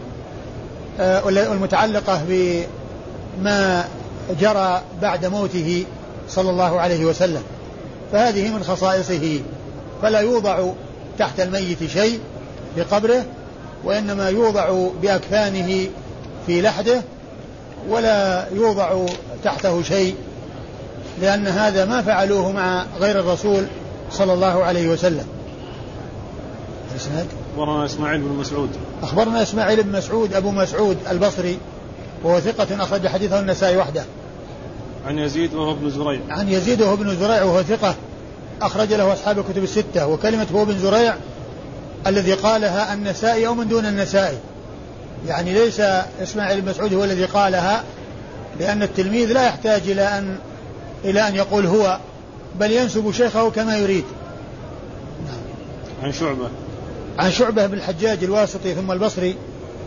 آه، 1.01 1.25
والمتعلقة 1.25 2.22
بما 2.29 3.85
جرى 4.40 4.83
بعد 5.03 5.27
موته 5.27 5.85
صلى 6.29 6.51
الله 6.51 6.81
عليه 6.81 7.05
وسلم. 7.05 7.42
فهذه 8.12 8.51
من 8.51 8.62
خصائصه. 8.62 9.40
فلا 10.03 10.20
يوضع 10.20 10.68
تحت 11.18 11.40
الميت 11.40 11.87
شيء 11.87 12.20
في 12.75 12.83
قبره 12.83 13.25
وإنما 13.85 14.29
يوضع 14.29 14.88
بأكفانه 15.03 15.87
في 16.46 16.62
لحده 16.62 17.03
ولا 17.88 18.46
يوضع 18.53 19.07
تحته 19.44 19.83
شيء 19.83 20.14
لأن 21.20 21.46
هذا 21.46 21.85
ما 21.85 22.03
فعلوه 22.03 22.53
مع 22.53 22.85
غير 23.01 23.20
الرسول 23.20 23.66
صلى 24.12 24.33
الله 24.33 24.64
عليه 24.64 24.88
وسلم. 24.88 25.27
الإسناد 26.92 27.27
أخبرنا 27.53 27.85
إسماعيل 27.85 28.20
بن 28.20 28.29
مسعود. 28.29 28.70
أخبرنا 29.03 29.42
إسماعيل 29.42 29.83
بن 29.83 29.92
مسعود 29.92 30.35
أبو 30.35 30.51
مسعود 30.51 30.96
البصري 31.11 31.59
وهو 32.25 32.40
ثقة 32.40 32.83
أخرج 32.83 33.07
حديثه 33.09 33.40
النسائي 33.40 33.77
وحده. 33.77 34.05
عن 35.07 35.18
يزيد 35.18 35.55
وهو 35.55 35.72
ابن 35.72 35.90
زريع. 35.90 36.20
عن 36.29 36.48
يزيد 36.48 36.83
وهو 36.83 36.94
ابن 36.94 37.16
زريع 37.16 37.42
وهو 37.42 37.62
ثقة 37.62 37.94
أخرج 38.62 38.92
له 38.92 39.12
أصحاب 39.12 39.38
الكتب 39.38 39.62
الستة 39.62 40.07
وكلمة 40.07 40.46
هو 40.55 40.62
ابن 40.62 40.79
زريع 40.79 41.14
الذي 42.07 42.33
قالها 42.33 42.94
النسائي 42.94 43.46
أو 43.46 43.55
من 43.55 43.68
دون 43.68 43.87
النسائي. 43.87 44.38
يعني 45.27 45.53
ليس 45.53 45.81
إسماعيل 46.22 46.61
بن 46.61 46.70
مسعود 46.70 46.94
هو 46.94 47.05
الذي 47.05 47.25
قالها 47.25 47.85
لأن 48.61 48.83
التلميذ 48.83 49.33
لا 49.33 49.46
يحتاج 49.46 49.83
إلى 49.90 50.18
أن 50.18 50.38
إلى 51.05 51.29
أن 51.29 51.35
يقول 51.35 51.66
هو. 51.66 51.98
بل 52.60 52.70
ينسب 52.70 53.12
شيخه 53.12 53.50
كما 53.50 53.76
يريد. 53.76 54.04
عن 56.02 56.12
شعبة. 56.12 56.48
عن 57.18 57.30
شعبة 57.30 57.66
بن 57.66 57.74
الحجاج 57.74 58.24
الواسطي 58.24 58.74
ثم 58.74 58.92
البصري 58.92 59.36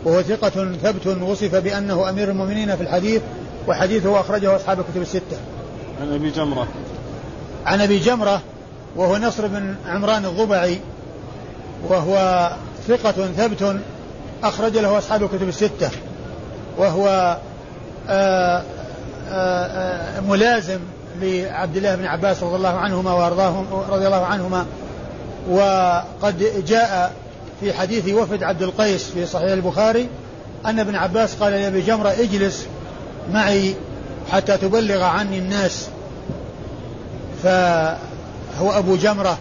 وهو 0.04 0.22
ثقة 0.22 0.76
ثبت 0.82 1.06
وصف 1.06 1.54
بأنه 1.54 2.08
أمير 2.10 2.30
المؤمنين 2.30 2.76
في 2.76 2.82
الحديث 2.82 3.22
وحديثه 3.68 4.20
أخرجه 4.20 4.56
أصحاب 4.56 4.80
الكتب 4.80 5.02
الستة. 5.02 5.36
عن 6.00 6.12
أبي 6.14 6.30
جمرة. 6.30 6.68
عن 7.66 7.80
أبي 7.80 7.98
جمرة 7.98 8.42
وهو 8.96 9.16
نصر 9.16 9.46
بن 9.46 9.74
عمران 9.86 10.24
الضبعي 10.24 10.80
وهو 11.88 12.50
ثقة 12.88 13.12
ثبت 13.36 13.76
أخرج 14.42 14.78
له 14.78 14.98
أصحاب 14.98 15.22
الكتب 15.22 15.48
الستة. 15.48 15.90
وهو 16.78 17.36
آآ 18.08 18.62
آآ 19.30 20.20
ملازم 20.20 20.78
لعبد 21.20 21.76
الله 21.76 21.94
بن 21.94 22.04
عباس 22.04 22.42
رضي 22.42 22.56
الله 22.56 22.68
عنهما 22.68 23.12
وارضاهم 23.12 23.66
رضي 23.90 24.06
الله 24.06 24.24
عنهما. 24.24 24.66
وقد 25.50 26.64
جاء 26.66 27.12
في 27.60 27.72
حديث 27.72 28.08
وفد 28.08 28.42
عبد 28.42 28.62
القيس 28.62 29.04
في 29.10 29.26
صحيح 29.26 29.52
البخاري 29.52 30.08
أن 30.66 30.78
ابن 30.78 30.94
عباس 30.94 31.34
قال 31.34 31.52
لأبي 31.52 31.80
جمرة 31.80 32.08
اجلس 32.08 32.66
معي 33.32 33.74
حتى 34.32 34.56
تبلغ 34.56 35.02
عني 35.02 35.38
الناس. 35.38 35.88
فهو 37.42 38.70
أبو 38.78 38.96
جمرة. 38.96 39.38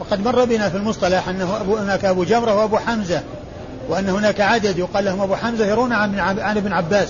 وقد 0.00 0.24
مر 0.24 0.44
بنا 0.44 0.68
في 0.68 0.76
المصطلح 0.76 1.28
أنه 1.28 1.60
أبو 1.60 1.76
هناك 1.76 2.04
أبو 2.04 2.24
جمرة 2.24 2.54
وأبو 2.54 2.76
حمزة 2.76 3.22
وأن 3.88 4.08
هناك 4.08 4.40
عدد 4.40 4.78
يقال 4.78 5.04
لهم 5.04 5.20
أبو 5.20 5.34
حمزة 5.34 5.66
يرون 5.66 5.92
عن, 5.92 6.38
ابن 6.56 6.72
عباس. 6.72 7.08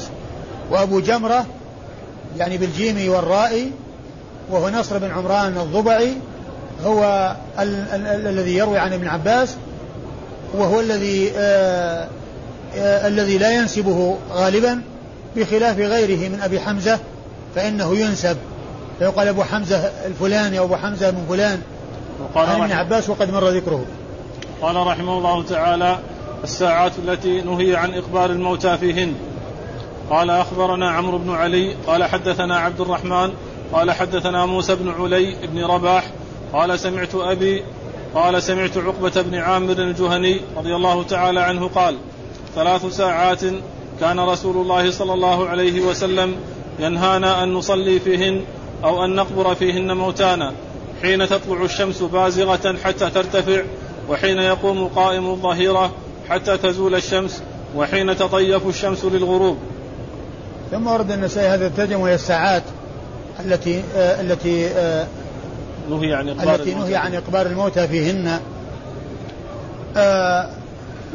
وأبو 0.70 1.00
جمرة 1.00 1.46
يعني 2.38 2.58
بالجيم 2.58 3.12
والراء 3.12 3.70
وهو 4.50 4.70
نصر 4.70 4.98
بن 4.98 5.10
عمران 5.10 5.56
الضبعي 5.56 6.12
هو 6.84 7.34
ال- 7.58 7.86
ال- 7.92 8.06
ال- 8.06 8.26
الذي 8.26 8.56
يروي 8.56 8.78
عن 8.78 8.92
ابن 8.92 9.08
عباس 9.08 9.56
وهو 10.54 10.80
الذي 10.80 11.32
آه 11.36 12.08
آه 12.76 13.08
الذي 13.08 13.38
لا 13.38 13.52
ينسبه 13.52 14.16
غالبا 14.32 14.82
بخلاف 15.36 15.78
غيره 15.78 16.28
من 16.28 16.40
أبي 16.42 16.60
حمزة 16.60 16.98
فإنه 17.54 17.96
ينسب. 17.96 18.36
فيقال 18.98 19.28
أبو 19.28 19.42
حمزة 19.42 19.90
الفلاني 20.06 20.58
أو 20.58 20.64
أبو 20.64 20.76
حمزة 20.76 21.10
من 21.10 21.26
فلان. 21.28 21.60
وقال 22.22 22.48
عن 22.48 22.60
ابن 22.60 22.72
عباس 22.72 23.08
وقد 23.10 23.32
مر 23.32 23.48
ذكره. 23.48 23.84
قال 24.62 24.76
رحمه 24.76 25.18
الله 25.18 25.42
تعالى 25.42 25.98
الساعات 26.44 26.92
التي 27.06 27.40
نهي 27.40 27.76
عن 27.76 27.94
إخبار 27.94 28.30
الموتى 28.30 28.78
فيهن. 28.78 29.14
قال 30.10 30.30
أخبرنا 30.30 30.90
عمرو 30.90 31.18
بن 31.18 31.34
علي 31.34 31.76
قال 31.86 32.04
حدثنا 32.04 32.58
عبد 32.58 32.80
الرحمن 32.80 33.30
قال 33.72 33.90
حدثنا 33.90 34.46
موسى 34.46 34.74
بن 34.74 34.88
علي 34.88 35.37
بن 35.52 35.64
رباح 35.64 36.11
قال 36.52 36.78
سمعت 36.78 37.14
أبي 37.14 37.62
قال 38.14 38.42
سمعت 38.42 38.76
عقبة 38.76 39.22
بن 39.22 39.35
عامر 39.35 39.72
الجهني 39.72 40.40
رضي 40.56 40.76
الله 40.76 41.02
تعالى 41.02 41.40
عنه 41.40 41.68
قال 41.68 41.96
ثلاث 42.54 42.87
ساعات 42.87 43.40
كان 44.00 44.20
رسول 44.20 44.56
الله 44.56 44.90
صلى 44.90 45.14
الله 45.14 45.48
عليه 45.48 45.80
وسلم 45.80 46.37
ينهانا 46.78 47.42
أن 47.42 47.54
نصلي 47.54 48.00
فيهن 48.00 48.40
أو 48.85 49.04
أن 49.04 49.14
نقبر 49.14 49.54
فيهن 49.54 49.96
موتانا 49.96 50.52
حين 51.02 51.28
تطلع 51.28 51.64
الشمس 51.64 52.02
بازغة 52.02 52.76
حتى 52.85 53.11
ترتفع 53.11 53.62
وحين 54.09 54.38
يقوم 54.38 54.88
قائم 54.88 55.30
الظهيرة 55.30 55.90
حتى 56.28 56.56
تزول 56.56 56.94
الشمس 56.94 57.42
وحين 57.76 58.16
تطيف 58.16 58.66
الشمس 58.66 59.04
للغروب. 59.04 59.59
ثم 60.70 60.87
ورد 60.87 61.11
النسائي 61.11 61.48
هذا 61.48 61.66
الترجمة 61.66 62.02
وهي 62.02 62.14
الساعات. 62.14 62.62
التي 63.44 63.83
آه 63.96 64.20
التي 64.20 64.68
آه 64.68 65.07
نهي 65.90 66.14
عن 66.14 66.29
إقبال 66.29 66.48
التي 66.48 66.74
نهي 66.74 66.96
عن 66.96 67.14
إقبال 67.14 67.46
الموتى 67.46 67.88
فيهن. 67.88 68.40
آه 69.96 70.48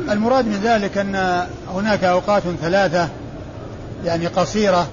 المراد 0.09 0.45
من 0.45 0.59
ذلك 0.63 0.97
أن 0.97 1.47
هناك 1.73 2.03
أوقات 2.03 2.43
ثلاثة 2.61 3.09
يعني 4.05 4.27
قصيرة 4.27 4.87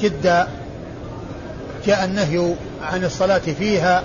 جدا 0.00 0.48
جاء 1.86 2.04
النهي 2.04 2.54
عن 2.82 3.04
الصلاة 3.04 3.38
فيها 3.38 4.02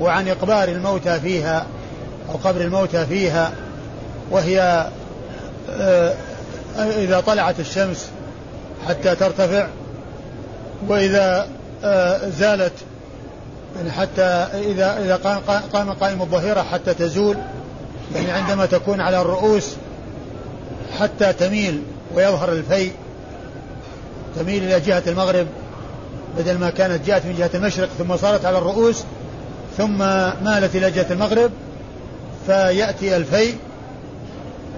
وعن 0.00 0.28
إقبال 0.28 0.74
الموتى 0.74 1.20
فيها 1.20 1.66
أو 2.28 2.36
قبر 2.36 2.60
الموتى 2.60 3.06
فيها 3.06 3.52
وهي 4.30 4.88
إذا 6.78 7.22
طلعت 7.26 7.60
الشمس 7.60 8.10
حتى 8.88 9.14
ترتفع 9.14 9.66
وإذا 10.88 11.48
آه 11.84 12.28
زالت 12.28 12.72
يعني 13.76 13.90
حتى 13.90 14.22
إذا 14.54 14.98
إذا 15.04 15.16
قام 15.16 15.38
قام 15.72 15.92
قائم 15.92 16.22
الظهيرة 16.22 16.62
حتى 16.62 16.94
تزول 16.94 17.36
يعني 18.14 18.30
عندما 18.30 18.66
تكون 18.66 19.00
على 19.00 19.20
الرؤوس 19.20 19.76
حتى 21.00 21.32
تميل 21.32 21.82
ويظهر 22.14 22.52
الفيء 22.52 22.92
تميل 24.36 24.64
إلى 24.64 24.80
جهة 24.80 25.02
المغرب 25.06 25.46
بدل 26.38 26.58
ما 26.58 26.70
كانت 26.70 27.06
جاءت 27.06 27.26
من 27.26 27.34
جهة 27.38 27.50
المشرق 27.54 27.88
ثم 27.98 28.16
صارت 28.16 28.44
على 28.44 28.58
الرؤوس 28.58 29.04
ثم 29.76 29.98
مالت 30.44 30.76
إلى 30.76 30.90
جهة 30.90 31.06
المغرب 31.10 31.50
فيأتي 32.46 33.16
الفيء 33.16 33.56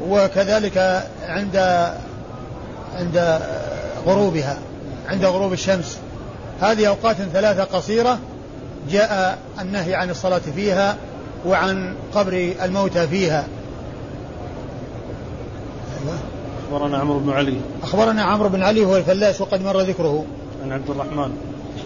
وكذلك 0.09 1.07
عند 1.29 1.57
عند 2.99 3.41
غروبها. 4.07 4.59
عند 5.09 5.25
غروب 5.25 5.53
الشمس. 5.53 5.99
هذه 6.61 6.89
أوقات 6.89 7.17
ثلاثة 7.17 7.65
قصيرة 7.65 8.19
جاء 8.91 9.39
النهي 9.61 9.95
عن 9.95 10.11
الصلاة 10.11 10.43
فيها 10.57 10.97
وعن 11.47 11.95
قبر 12.15 12.53
الموتى 12.63 13.09
فيها. 13.09 13.47
أخبرنا 16.73 16.99
عمرو 16.99 17.19
بن 17.19 17.31
علي. 17.31 17.57
أخبرنا 17.83 18.23
عمرو 18.23 18.49
بن 18.49 18.63
علي 18.63 18.85
هو 18.85 18.97
الفلاس 18.97 19.41
وقد 19.41 19.63
مر 19.63 19.81
ذكره. 19.81 20.25
عن 20.65 20.73
عبد 20.73 20.91
الرحمن. 20.91 21.33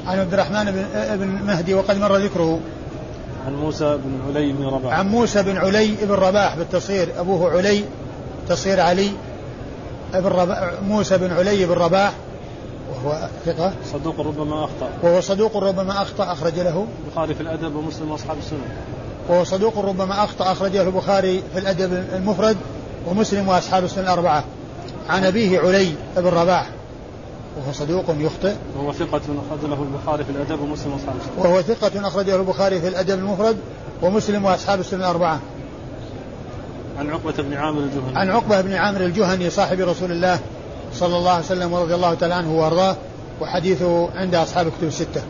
عن 0.07 0.19
عبد 0.19 0.33
الرحمن 0.33 0.87
بن, 1.19 1.27
مهدي 1.47 1.75
وقد 1.75 1.97
مر 1.97 2.17
ذكره. 2.17 2.61
عن 3.47 3.55
موسى 3.55 3.99
بن 4.05 4.21
علي 4.29 4.53
بن 4.53 4.65
رباح. 4.65 4.93
عن 4.93 5.09
موسى 5.09 5.43
بن 5.43 5.57
علي 5.57 5.95
بن 6.03 6.11
رباح 6.15 6.57
بالتصير. 6.57 7.21
أبوه 7.21 7.51
علي 7.51 7.85
تصير 8.49 8.81
علي. 8.81 9.11
بن 10.15 10.27
رباح 10.27 10.73
موسى 10.89 11.19
بن 11.19 11.33
علي 11.33 11.67
بن 11.67 11.73
رباح. 11.73 12.13
وهو 13.05 13.29
ثقة. 13.47 13.73
صدوق 13.93 14.21
ربما 14.21 14.65
أخطأ. 14.65 14.89
وهو 15.03 15.21
صدوق 15.21 15.57
ربما 15.57 16.03
أخطأ 16.03 16.33
أخرج 16.33 16.59
له. 16.59 16.87
البخاري 17.07 17.35
في 17.35 17.41
الأدب 17.41 17.77
ومسلم 17.77 18.11
وأصحاب 18.11 18.39
السنن 18.39 18.61
وهو 19.29 19.45
صدوق 19.45 19.79
ربما 19.79 20.25
أخطأ 20.25 20.53
أخرج 20.53 20.77
له 20.77 20.83
البخاري 20.83 21.43
في 21.53 21.59
الأدب 21.59 22.05
المفرد 22.15 22.57
ومسلم 23.07 23.49
وأصحاب 23.49 23.85
السنن 23.85 24.05
الأربعة. 24.05 24.45
عن 25.09 25.25
أبيه 25.25 25.61
علي 25.61 25.93
بن 26.17 26.27
رباح. 26.27 26.71
وهو 27.57 27.73
صدوق 27.73 28.05
يخطئ. 28.19 28.55
وهو 28.79 28.93
ثقة 28.93 29.21
أخرج 29.21 29.71
له 29.71 29.83
البخاري 29.83 30.25
في 30.25 30.31
الأدب 30.31 30.61
ومسلم 30.61 30.93
وأصحاب 30.93 31.17
السنن 31.17 31.45
وهو 31.45 31.63
ثقة 31.63 32.09
أخرجه 32.09 32.37
البخاري 32.37 32.81
في 32.81 32.89
الأدب 32.89 33.19
المفرد 33.19 33.57
ومسلم 34.03 34.45
وأصحاب 34.45 34.81
السنن 34.81 35.01
الأربعة. 35.01 35.41
عن 36.99 37.11
عقبة 37.11 37.35
بن 37.39 37.55
عامر 37.55 37.81
الجهني. 37.81 38.19
عن 38.19 38.31
عقبة 38.31 38.61
بن 38.61 38.73
عامر 38.73 39.01
الجهني 39.01 39.51
صاحب 39.51 39.81
رسول 39.81 40.13
الله. 40.13 40.41
صلى 40.97 41.17
الله 41.17 41.31
عليه 41.31 41.45
وسلم 41.45 41.73
ورضي 41.73 41.95
الله 41.95 42.15
تعالى 42.15 42.35
عنه 42.35 42.59
وأرضاه 42.59 42.97
وحديثه 43.41 44.09
عند 44.15 44.35
أصحاب 44.35 44.67
الكتب 44.67 44.87
الستة. 44.87 45.23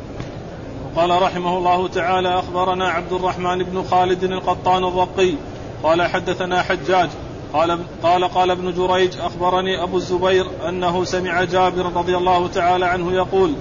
وقال 0.96 1.22
رحمه 1.22 1.58
الله 1.58 1.88
تعالى 1.88 2.38
أخبرنا 2.38 2.88
عبد 2.88 3.12
الرحمن 3.12 3.62
بن 3.62 3.84
خالد 3.90 4.24
القطان 4.24 4.84
الرقي 4.84 5.34
قال 5.82 6.02
حدثنا 6.02 6.62
حجاج 6.62 7.08
قال 7.52 7.78
قال 8.02 8.24
قال 8.24 8.50
ابن 8.50 8.72
جريج 8.72 9.18
أخبرني 9.20 9.82
أبو 9.82 9.96
الزبير 9.96 10.46
أنه 10.68 11.04
سمع 11.04 11.44
جابر 11.44 11.92
رضي 11.96 12.16
الله 12.16 12.48
تعالى 12.48 12.86
عنه 12.86 13.12
يقول 13.12 13.52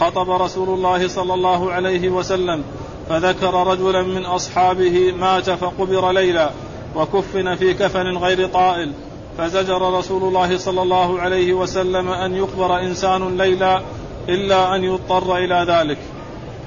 خطب 0.00 0.30
رسول 0.30 0.68
الله 0.68 1.08
صلى 1.08 1.34
الله 1.34 1.72
عليه 1.72 2.08
وسلم 2.08 2.62
فذكر 3.08 3.66
رجلا 3.66 4.02
من 4.02 4.24
أصحابه 4.24 5.12
مات 5.12 5.50
فقبر 5.50 6.12
ليلا 6.12 6.50
وكفن 6.96 7.54
في 7.54 7.74
كفن 7.74 8.16
غير 8.16 8.48
طائل. 8.48 8.92
فزجر 9.38 9.98
رسول 9.98 10.22
الله 10.22 10.58
صلى 10.58 10.82
الله 10.82 11.20
عليه 11.20 11.52
وسلم 11.52 12.08
أن 12.08 12.34
يقبر 12.34 12.80
إنسان 12.80 13.38
ليلا 13.38 13.82
إلا 14.28 14.76
أن 14.76 14.84
يضطر 14.84 15.36
إلى 15.36 15.66
ذلك. 15.68 15.98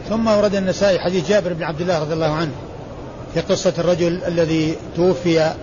ثم 0.10 0.28
ورد 0.28 0.56
النسائي 0.56 1.00
حديث 1.00 1.30
جابر 1.30 1.54
بن 1.54 1.64
عبد 1.64 1.82
الله 1.82 2.00
رضي 2.00 2.14
الله 2.14 2.32
عنه 2.32 2.52
في 3.34 3.42
قصة 3.42 3.74
الرجل 3.78 4.24
الذي 4.28 4.76
توفي 4.96 5.54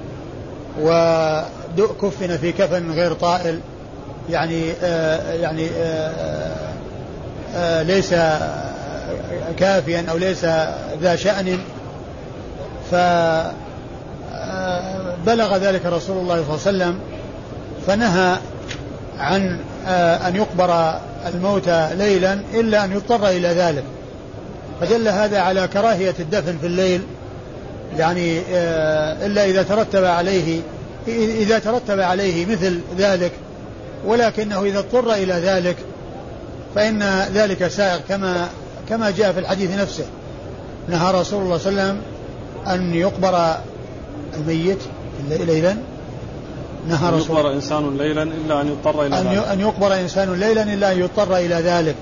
وكفن 0.82 2.36
في 2.36 2.52
كفن 2.52 2.90
غير 2.92 3.12
طائل 3.12 3.60
يعني 4.30 4.72
آه 4.82 5.32
يعني 5.32 5.68
آه 5.78 6.72
آه 7.54 7.82
ليس 7.82 8.14
كافيا 9.56 10.06
أو 10.10 10.16
ليس 10.16 10.44
ذا 11.00 11.16
شأن 11.16 11.58
فبلغ 15.26 15.56
ذلك 15.56 15.86
رسول 15.86 16.16
الله 16.18 16.34
صلى 16.34 16.72
الله 16.72 16.84
عليه 16.84 16.94
وسلم 16.94 16.98
فنهى 17.86 18.38
عن 19.18 19.60
أن 20.26 20.36
يقبر 20.36 20.98
الموتى 21.26 21.88
ليلا 21.94 22.38
إلا 22.54 22.84
أن 22.84 22.92
يضطر 22.92 23.28
إلى 23.28 23.48
ذلك. 23.48 23.84
فدل 24.80 25.08
هذا 25.08 25.38
على 25.38 25.68
كراهية 25.68 26.14
الدفن 26.20 26.58
في 26.58 26.66
الليل 26.66 27.02
يعني 27.98 28.38
إلا 29.26 29.44
إذا 29.44 29.62
ترتب 29.62 30.04
عليه 30.04 30.60
إذا 31.08 31.58
ترتب 31.58 32.00
عليه 32.00 32.46
مثل 32.46 32.80
ذلك 32.98 33.32
ولكنه 34.06 34.62
إذا 34.62 34.78
اضطر 34.78 35.12
إلى 35.12 35.34
ذلك 35.34 35.76
فإن 36.74 37.02
ذلك 37.34 37.68
سائغ 37.68 38.00
كما 38.08 38.48
كما 38.88 39.10
جاء 39.10 39.32
في 39.32 39.40
الحديث 39.40 39.78
نفسه. 39.78 40.04
نهى 40.88 41.20
رسول 41.20 41.42
الله 41.42 41.58
صلى 41.58 41.70
الله 41.70 41.82
عليه 41.82 41.92
وسلم 41.92 42.02
أن 42.66 42.94
يقبر 42.94 43.56
الميت 44.36 44.78
ليلا 45.28 45.76
نهى 46.88 47.10
رسول 47.10 47.36
يقبر 47.36 47.52
إنسان 47.52 47.96
ليلا 47.98 48.22
إلا 48.22 48.60
أن 48.60 48.66
يضطر 48.66 49.06
إلى 49.06 49.16
ذلك. 49.16 49.48
أن 49.52 49.60
يقبر 49.60 49.94
إنسان 49.94 50.32
ليلا 50.32 50.62
إلا 50.62 50.92
أن 50.92 50.98
يضطر 50.98 51.36
إلى 51.36 51.54
ذلك. 51.54 51.94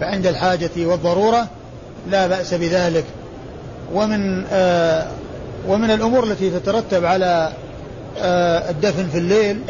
فعند 0.00 0.26
الحاجة 0.26 0.70
والضرورة 0.76 1.48
لا 2.10 2.26
بأس 2.26 2.54
بذلك. 2.54 3.04
ومن 3.94 4.44
آه 4.52 5.06
ومن 5.68 5.90
الأمور 5.90 6.24
التي 6.24 6.50
تترتب 6.50 7.04
على 7.04 7.52
آه 8.18 8.70
الدفن 8.70 9.08
في 9.08 9.18
الليل 9.18 9.60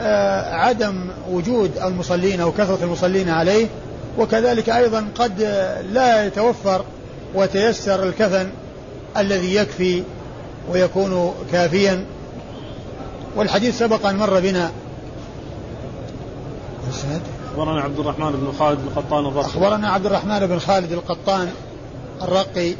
آه 0.00 0.54
عدم 0.54 1.10
وجود 1.30 1.70
المصلين 1.84 2.40
أو 2.40 2.52
كثرة 2.52 2.78
المصلين 2.82 3.28
عليه. 3.28 3.66
وكذلك 4.18 4.70
أيضا 4.70 5.06
قد 5.14 5.40
لا 5.92 6.26
يتوفر 6.26 6.84
وتيسر 7.34 8.02
الكفن 8.02 8.46
الذي 9.16 9.54
يكفي 9.54 10.02
ويكون 10.68 11.34
كافيا. 11.52 12.04
والحديث 13.36 13.78
سبق 13.78 14.06
أن 14.06 14.16
مر 14.16 14.40
بنا. 14.40 14.70
أخبرنا 17.50 17.80
عبد 17.80 17.98
الرحمن 17.98 18.32
بن 18.32 18.52
خالد 18.58 18.78
القطان 18.80 19.26
الرقي. 19.26 19.46
أخبرنا 19.46 19.88
عبد 19.88 20.06
الرحمن 20.06 20.46
بن 20.46 20.58
خالد 20.58 20.92
القطان 20.92 21.48
الرقي 22.22 22.74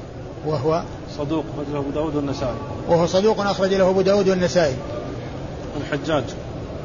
وهو 0.47 0.83
صدوق 1.19 1.45
أخرج 1.55 1.67
له 1.73 1.79
أبو 1.79 1.91
داود 1.91 2.17
والنسائي. 2.17 2.55
وهو 2.89 3.07
صدوق 3.07 3.41
أخرج 3.41 3.75
له 3.75 3.91
أبو 3.91 4.01
داود 4.01 4.29
والنسائي. 4.29 4.75
عن 5.77 5.83
حجاج 5.93 6.25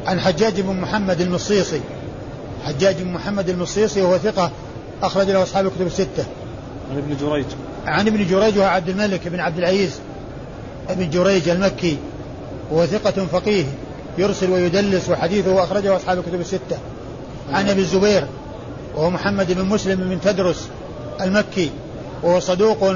عن 0.06 0.20
حجاج 0.20 0.62
بن 0.62 0.82
محمد 0.82 1.22
المصيصي. 1.22 1.82
حجاج 2.64 2.96
بن 3.02 3.14
محمد 3.14 3.50
المصيصي 3.50 4.02
وهو 4.02 4.18
ثقة 4.18 4.52
أخرج 5.04 5.30
له 5.30 5.44
أصحاب 5.44 5.66
الكتب 5.66 5.88
الستة. 5.88 6.26
عن 6.92 6.98
ابن 6.98 7.18
جريج. 7.18 7.46
عن 7.86 8.08
ابن 8.08 8.28
جريج 8.28 8.58
وهو 8.58 8.68
عبد 8.68 8.90
الملك 8.90 9.28
بن 9.28 9.40
عبد 9.40 9.58
العزيز. 9.58 10.00
ابن 10.90 11.10
جريج 11.10 11.50
المكي 11.50 11.98
وهو 12.72 12.86
ثقة 12.86 13.26
فقيه 13.26 13.66
يرسل 14.18 14.52
ويدلس 14.52 15.10
وحديثه 15.10 15.64
أخرجه 15.64 15.96
أصحاب 15.96 16.18
الكتب 16.18 16.40
الستة. 16.40 16.78
عن 17.52 17.70
أبي 17.70 17.82
الزبير 17.82 18.28
وهو 18.96 19.10
محمد 19.10 19.52
بن 19.52 19.66
مسلم 19.66 19.96
بن 19.96 20.22
تدرس 20.22 20.68
المكي 21.22 21.72
وهو 22.24 22.40
صدوق 22.40 22.96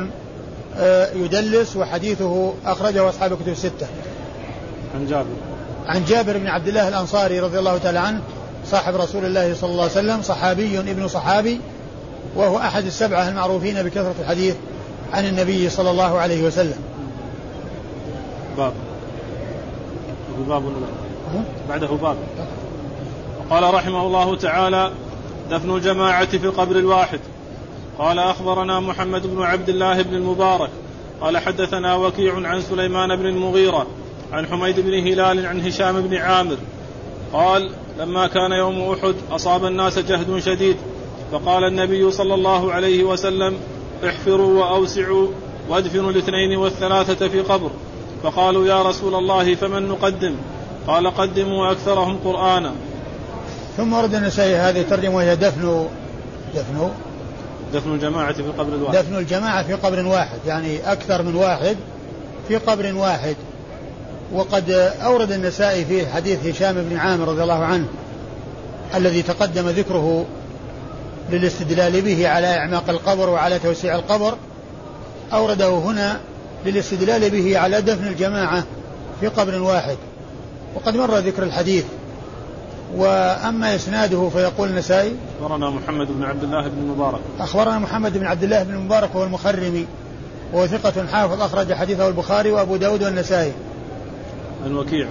آه، 0.78 1.10
يدلس 1.14 1.76
وحديثه 1.76 2.54
أخرجه 2.66 3.10
أصحاب 3.10 3.34
الكتب 3.34 3.50
الستة. 3.50 3.88
عن 4.96 5.08
جابر. 5.08 5.26
عن 5.88 6.06
جابر 6.06 6.38
بن 6.38 6.48
عبد 6.48 6.68
الله 6.68 6.88
الأنصاري 6.88 7.40
رضي 7.40 7.60
الله 7.60 7.78
تعالى 7.78 8.00
عنه 8.00 8.22
صاحب 8.72 8.96
رسول 8.96 9.26
الله 9.26 9.56
صلى 9.56 9.70
الله 9.70 9.82
عليه 9.82 9.92
وسلم 9.92 10.22
صحابي 10.22 10.80
ابن 10.80 11.08
صحابي 11.08 11.60
وهو 12.36 12.58
أحد 12.58 12.86
السبعة 12.86 13.30
المعروفين 13.30 13.84
بكثرة 13.84 14.16
الحديث 14.20 14.56
عن 15.14 15.26
النبي 15.26 15.70
صلى 15.70 15.92
الله 15.92 16.20
عليه 16.20 16.44
وسلم. 16.44 16.89
باب. 18.60 18.74
باب 20.48 20.64
بعده 21.70 21.88
باب. 21.88 22.18
قال 23.50 23.74
رحمه 23.74 24.08
الله 24.08 24.36
تعالى 24.36 24.92
دفن 25.52 25.76
الجماعة 25.76 26.26
في 26.26 26.46
القبر 26.46 26.76
الواحد. 26.76 27.20
قال 28.00 28.20
أخبرنا 28.20 28.80
محمد 28.80 29.28
بن 29.28 29.42
عبد 29.42 29.70
الله 29.70 30.02
بن 30.02 30.16
المبارك. 30.16 30.70
قال 31.22 31.38
حدثنا 31.38 31.96
وكيع 31.96 32.36
عن 32.48 32.62
سليمان 32.62 33.16
بن 33.16 33.26
المغيرة 33.26 33.88
عن 34.32 34.48
حميد 34.48 34.80
بن 34.80 34.94
هلال 34.94 35.46
عن 35.46 35.62
هشام 35.62 36.02
بن 36.02 36.16
عامر. 36.16 36.58
قال 37.34 37.72
لما 38.00 38.28
كان 38.28 38.52
يوم 38.52 38.92
أحد 38.92 39.16
أصاب 39.32 39.66
الناس 39.66 40.00
جهد 40.00 40.40
شديد 40.40 40.78
فقال 41.32 41.64
النبي 41.64 42.12
صلى 42.12 42.34
الله 42.34 42.74
عليه 42.74 43.04
وسلم 43.04 43.54
احفروا 44.06 44.60
وأوسعوا 44.60 45.28
وادفنوا 45.70 46.12
الاثنين 46.12 46.58
والثلاثة 46.58 47.28
في 47.28 47.40
قبر. 47.40 47.70
فقالوا 48.24 48.68
يا 48.68 48.82
رسول 48.82 49.16
الله 49.16 49.56
فمن 49.56 49.88
نقدم؟ 49.88 50.36
قال 50.88 51.16
قدموا 51.16 51.72
أكثرهم 51.72 52.20
قرآنا. 52.26 52.72
ثم 53.78 53.94
ورد 53.94 54.16
النسائي 54.16 54.56
هذه 54.56 54.82
الترجمة 54.82 55.16
وهي 55.16 55.36
دفن 55.36 55.88
دفن 56.56 56.90
دفن 57.74 57.94
الجماعة 57.94 58.34
في 58.34 58.44
قبر 58.44 58.84
واحد 58.84 58.96
دفن 58.98 59.16
الجماعة 59.16 59.64
في 59.64 59.74
قبر 59.74 60.06
واحد 60.06 60.40
يعني 60.48 60.92
أكثر 60.92 61.22
من 61.22 61.36
واحد 61.36 61.78
في 62.48 62.56
قبر 62.56 62.96
واحد. 62.96 63.36
وقد 64.34 64.72
أورد 65.04 65.32
النسائي 65.32 65.86
في 65.86 66.08
حديث 66.08 66.48
هشام 66.48 66.76
بن 66.90 66.98
عامر 66.98 67.28
رضي 67.28 67.44
الله 67.44 67.64
عنه 67.64 67.86
الذي 68.96 69.22
تقدم 69.22 69.70
ذكره 69.70 70.26
للاستدلال 71.30 72.02
به 72.02 72.28
على 72.28 72.58
إعماق 72.58 72.90
القبر 72.90 73.30
وعلى 73.30 73.60
توسيع 73.60 73.96
القبر. 73.96 74.34
أورده 75.34 75.70
هنا 75.70 76.20
للاستدلال 76.66 77.30
به 77.30 77.60
على 77.60 77.82
دفن 77.82 78.08
الجماعة 78.08 78.64
في 79.20 79.28
قبر 79.28 79.62
واحد. 79.62 79.98
وقد 80.76 80.98
مر 80.98 81.18
ذكر 81.18 81.44
الحديث. 81.44 81.86
وأما 82.96 83.76
إسناده 83.76 84.30
فيقول 84.30 84.70
النسائي 84.70 85.16
أخبرنا 85.42 85.70
محمد 85.70 86.08
بن 86.08 86.24
عبد 86.24 86.44
الله 86.44 86.68
بن 86.68 86.78
المبارك 86.78 87.20
أخبرنا 87.40 87.80
محمد 87.80 88.18
بن 88.18 88.26
عبد 88.26 88.44
الله 88.44 88.64
بن 88.64 88.74
المبارك 88.74 89.16
وهو 89.16 89.24
المخرمي 89.24 89.86
وهو 90.54 90.68
ثقة 90.68 91.08
حافظ 91.08 91.42
أخرج 91.42 91.74
حديثه 91.74 92.08
البخاري 92.08 92.52
وأبو 92.52 92.76
داود 92.76 93.04
والنسائي. 93.04 93.52
عن 94.66 94.76
وكيع. 94.76 95.08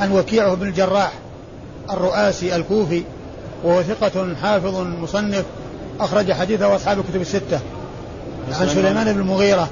عن 0.00 0.12
وكيع 0.12 0.54
بن 0.54 0.68
الجراح 0.68 1.12
الرؤاسي 1.90 2.56
الكوفي 2.56 3.02
وهو 3.64 3.82
ثقة 3.82 4.34
حافظ 4.42 4.76
مصنف 5.02 5.44
أخرج 6.00 6.32
حديثه 6.32 6.76
أصحاب 6.76 6.98
الكتب 6.98 7.20
الستة. 7.20 7.60
عن 8.60 8.68
سليمان 8.68 9.12
بن 9.12 9.20
المغيرة. 9.20 9.68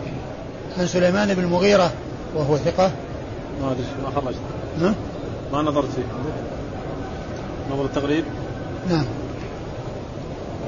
عن 0.79 0.87
سليمان 0.87 1.35
بن 1.35 1.43
المغيرة 1.43 1.93
وهو 2.35 2.57
ثقة. 2.57 2.91
ما 3.63 3.71
أدري 3.71 3.85
ما 4.05 4.11
خرجت. 4.11 4.39
ما 5.53 5.63
نظرت 5.63 5.89
فيه. 5.97 6.03
نظر 7.75 7.85
التغريب 7.85 8.25
نعم. 8.91 9.05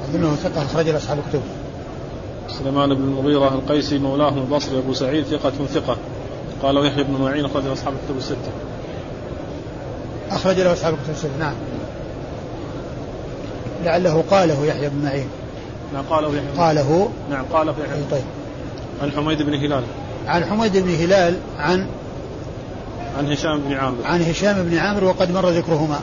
أظنه 0.09 0.35
ثقة 0.35 0.65
أخرج 0.65 0.89
له 0.89 0.97
أصحاب 0.97 1.17
الكتب. 1.25 1.41
سليمان 2.59 2.93
بن 2.93 3.03
المغيرة 3.03 3.47
القيسي 3.47 3.97
مولاه 3.97 4.33
البصري 4.33 4.77
أبو 4.77 4.93
سعيد 4.93 5.25
ثقة 5.25 5.51
ثقة. 5.73 5.97
قال 6.63 6.85
يحيى 6.85 7.03
بن 7.03 7.21
معين 7.21 7.45
أخرج 7.45 7.63
له 7.63 7.73
أصحاب 7.73 7.93
الكتب 7.93 8.17
الستة. 8.17 8.51
أخرج 10.31 10.59
له 10.59 10.73
أصحاب 10.73 10.93
الكتب 10.93 11.09
الستة 11.09 11.37
نعم. 11.39 11.53
لعله 13.83 14.23
قاله 14.31 14.65
يحيى 14.65 14.89
بن 14.89 15.05
معين. 15.05 15.27
نعم 15.93 16.03
قاله 16.09 16.27
يحيى 16.27 16.57
قاله. 16.57 17.09
نعم 17.29 17.45
قاله 17.53 17.75
يحيى 17.83 18.03
طيب. 18.11 18.23
عن 19.03 19.11
حميد 19.11 19.41
بن 19.41 19.53
هلال. 19.53 19.83
عن 20.27 20.45
حميد 20.45 20.77
بن 20.77 20.89
هلال 20.89 21.39
عن 21.57 21.87
عن 23.17 23.31
هشام 23.31 23.59
بن 23.59 23.73
عامر. 23.73 23.97
عن 24.05 24.21
هشام 24.21 24.63
بن 24.63 24.77
عامر 24.77 25.03
وقد 25.03 25.31
مر 25.31 25.49
ذكرهما. 25.49 25.99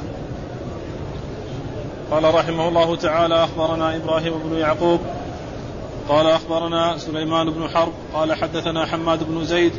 قال 2.11 2.35
رحمه 2.35 2.69
الله 2.69 2.97
تعالى 2.97 3.45
أخبرنا 3.45 3.97
إبراهيم 3.97 4.33
بن 4.45 4.57
يعقوب. 4.57 5.01
قال 6.09 6.27
أخبرنا 6.27 6.99
سليمان 6.99 7.51
بن 7.51 7.69
حرب. 7.69 7.93
قال 8.15 8.35
حدثنا 8.35 8.87
حماد 8.87 9.25
بن 9.25 9.45
زيد 9.45 9.73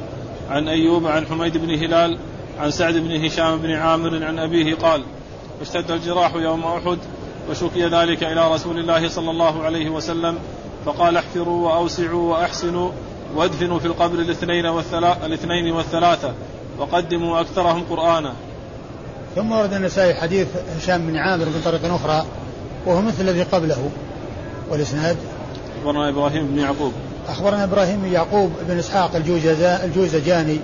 عن 0.50 0.68
أيوب 0.68 1.08
عن 1.08 1.26
حميد 1.26 1.58
بن 1.58 1.70
هلال 1.70 2.18
عن 2.60 2.72
سعد 2.72 2.94
بن 2.94 3.26
هشام 3.26 3.58
بن 3.58 3.72
عامر 3.72 4.26
عن 4.26 4.40
أبيه 4.40 4.76
قال 4.76 5.04
اشتد 5.62 5.92
الجراح 5.92 6.36
يوم 6.36 6.64
أحد 6.64 6.98
وشكي 7.50 7.86
ذلك 7.86 8.24
إلى 8.24 8.54
رسول 8.54 8.80
الله 8.80 9.10
صلى 9.10 9.32
الله 9.32 9.64
عليه 9.64 9.90
وسلم 9.90 10.38
فقال 10.86 11.18
احفروا 11.18 11.70
وأوسعوا 11.70 12.32
وأحسنوا. 12.32 12.92
وادفنوا 13.36 13.80
في 13.80 13.86
القبر 13.86 14.20
الاثنين 14.20 14.66
والثلاثة, 14.66 15.26
الاثنين 15.26 15.72
والثلاثة 15.72 16.34
وقدموا 16.80 17.42
أكثرهم 17.42 17.84
قرآنا. 17.90 18.34
ثم 19.36 19.52
ورد 19.52 19.74
النسائي 19.74 20.14
حديث 20.14 20.48
هشام 20.78 21.08
بن 21.08 21.18
عامر 21.18 21.46
من 21.46 21.62
طريق 21.66 21.94
أخرى 21.94 22.26
وهو 22.86 23.02
مثل 23.02 23.22
الذي 23.22 23.44
قبله. 23.44 23.90
والإسناد؟ 24.70 25.18
أخبرنا 25.80 26.10
إبراهيم 26.10 26.48
بن 26.48 26.60
يعقوب. 26.60 26.92
أخبرنا 27.28 27.64
إبراهيم 27.64 28.02
بن 28.02 28.12
يعقوب 28.12 28.52
بن 28.68 28.78
إسحاق 28.78 29.16
الجوزجاني 29.84 30.60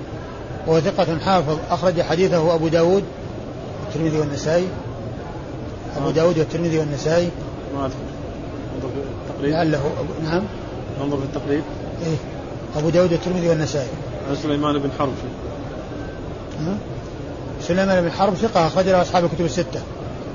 وهو 0.67 0.79
ثقة 0.79 1.19
حافظ 1.19 1.57
أخرج 1.69 2.01
حديثه 2.01 2.55
أبو 2.55 2.67
داود 2.67 3.03
والترمذي 3.85 4.19
والنسائي. 4.19 4.67
أبو 5.97 6.09
داود 6.09 6.37
والترمذي 6.39 6.79
والنسائي. 6.79 7.29
ما 7.75 7.85
أذكر. 7.85 7.97
انظر 8.75 8.89
في 8.89 9.29
التقريب. 9.29 9.53
لعله 9.53 9.91
نعم. 10.23 10.43
انظر 11.03 11.17
في 11.17 11.23
التقريب. 11.23 11.63
إيه. 12.05 12.36
أبو 12.78 12.89
داود 12.89 13.11
والترمذي 13.11 13.49
والنسائي 13.49 13.88
عن 14.30 14.36
سليمان 14.36 14.78
بن 14.78 14.89
حرب 14.99 15.13
سليمان 17.61 18.01
بن 18.01 18.11
حرب 18.11 18.34
ثقة 18.34 18.67
أخرج 18.67 18.86
له 18.86 19.01
أصحاب 19.01 19.25
الكتب 19.25 19.45
الستة. 19.45 19.82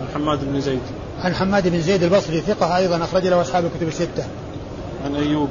عن 0.00 0.06
حماد 0.14 0.44
بن 0.44 0.60
زيد. 0.60 0.80
عن 1.22 1.34
حماد 1.34 1.68
بن 1.68 1.80
زيد 1.80 2.02
البصري 2.02 2.40
ثقة 2.40 2.76
أيضا 2.76 3.04
أخرج 3.04 3.26
له 3.26 3.40
أصحاب 3.40 3.64
الكتب 3.64 3.88
الستة. 3.88 4.24
عن 5.04 5.14
أيوب. 5.14 5.48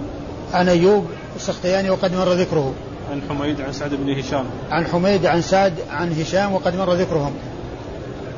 عن 0.54 0.70
أيوب 0.70 1.06
السختياني 1.36 1.90
وقد 1.90 2.16
مر 2.16 2.34
ذكره. 2.34 2.74
عن 3.12 3.22
حميد 3.30 3.62
عن 3.62 3.74
سعد 3.74 3.94
بن 3.94 4.20
هشام 4.20 4.46
عن 4.72 4.88
حميد 4.88 5.26
عن 5.26 5.42
سعد 5.42 5.74
عن 5.90 6.12
هشام 6.12 6.54
وقد 6.54 6.76
مر 6.76 6.94
ذكرهم 6.94 7.34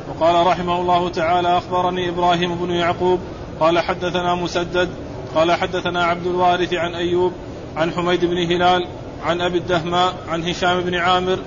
وقال 0.10 0.48
رحمه 0.48 0.82
الله 0.82 1.10
تعالى 1.10 1.58
أخبرني 1.58 2.10
إبراهيم 2.10 2.56
بن 2.56 2.70
يعقوب 2.70 3.20
قال 3.60 3.80
حدثنا 3.80 4.36
مسدد 4.36 4.90
قال 5.36 5.52
حدثنا 5.52 6.04
عبد 6.04 6.28
الوارث 6.28 6.74
عن 6.74 6.96
أيوب 6.96 7.32
عن 7.78 7.92
حميد 7.92 8.26
بن 8.26 8.38
هلال 8.38 8.88
عن 9.24 9.42
أبي 9.42 9.58
الدهماء 9.58 10.14
عن 10.30 10.44
هشام 10.44 10.82
بن 10.82 10.96
عامر 10.96 11.40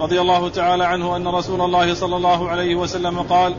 رضي 0.00 0.20
الله 0.20 0.48
تعالى 0.48 0.84
عنه 0.84 1.16
أن 1.16 1.28
رسول 1.28 1.60
الله 1.60 1.94
صلى 1.94 2.16
الله 2.16 2.48
عليه 2.48 2.74
وسلم 2.74 3.18
قال 3.18 3.54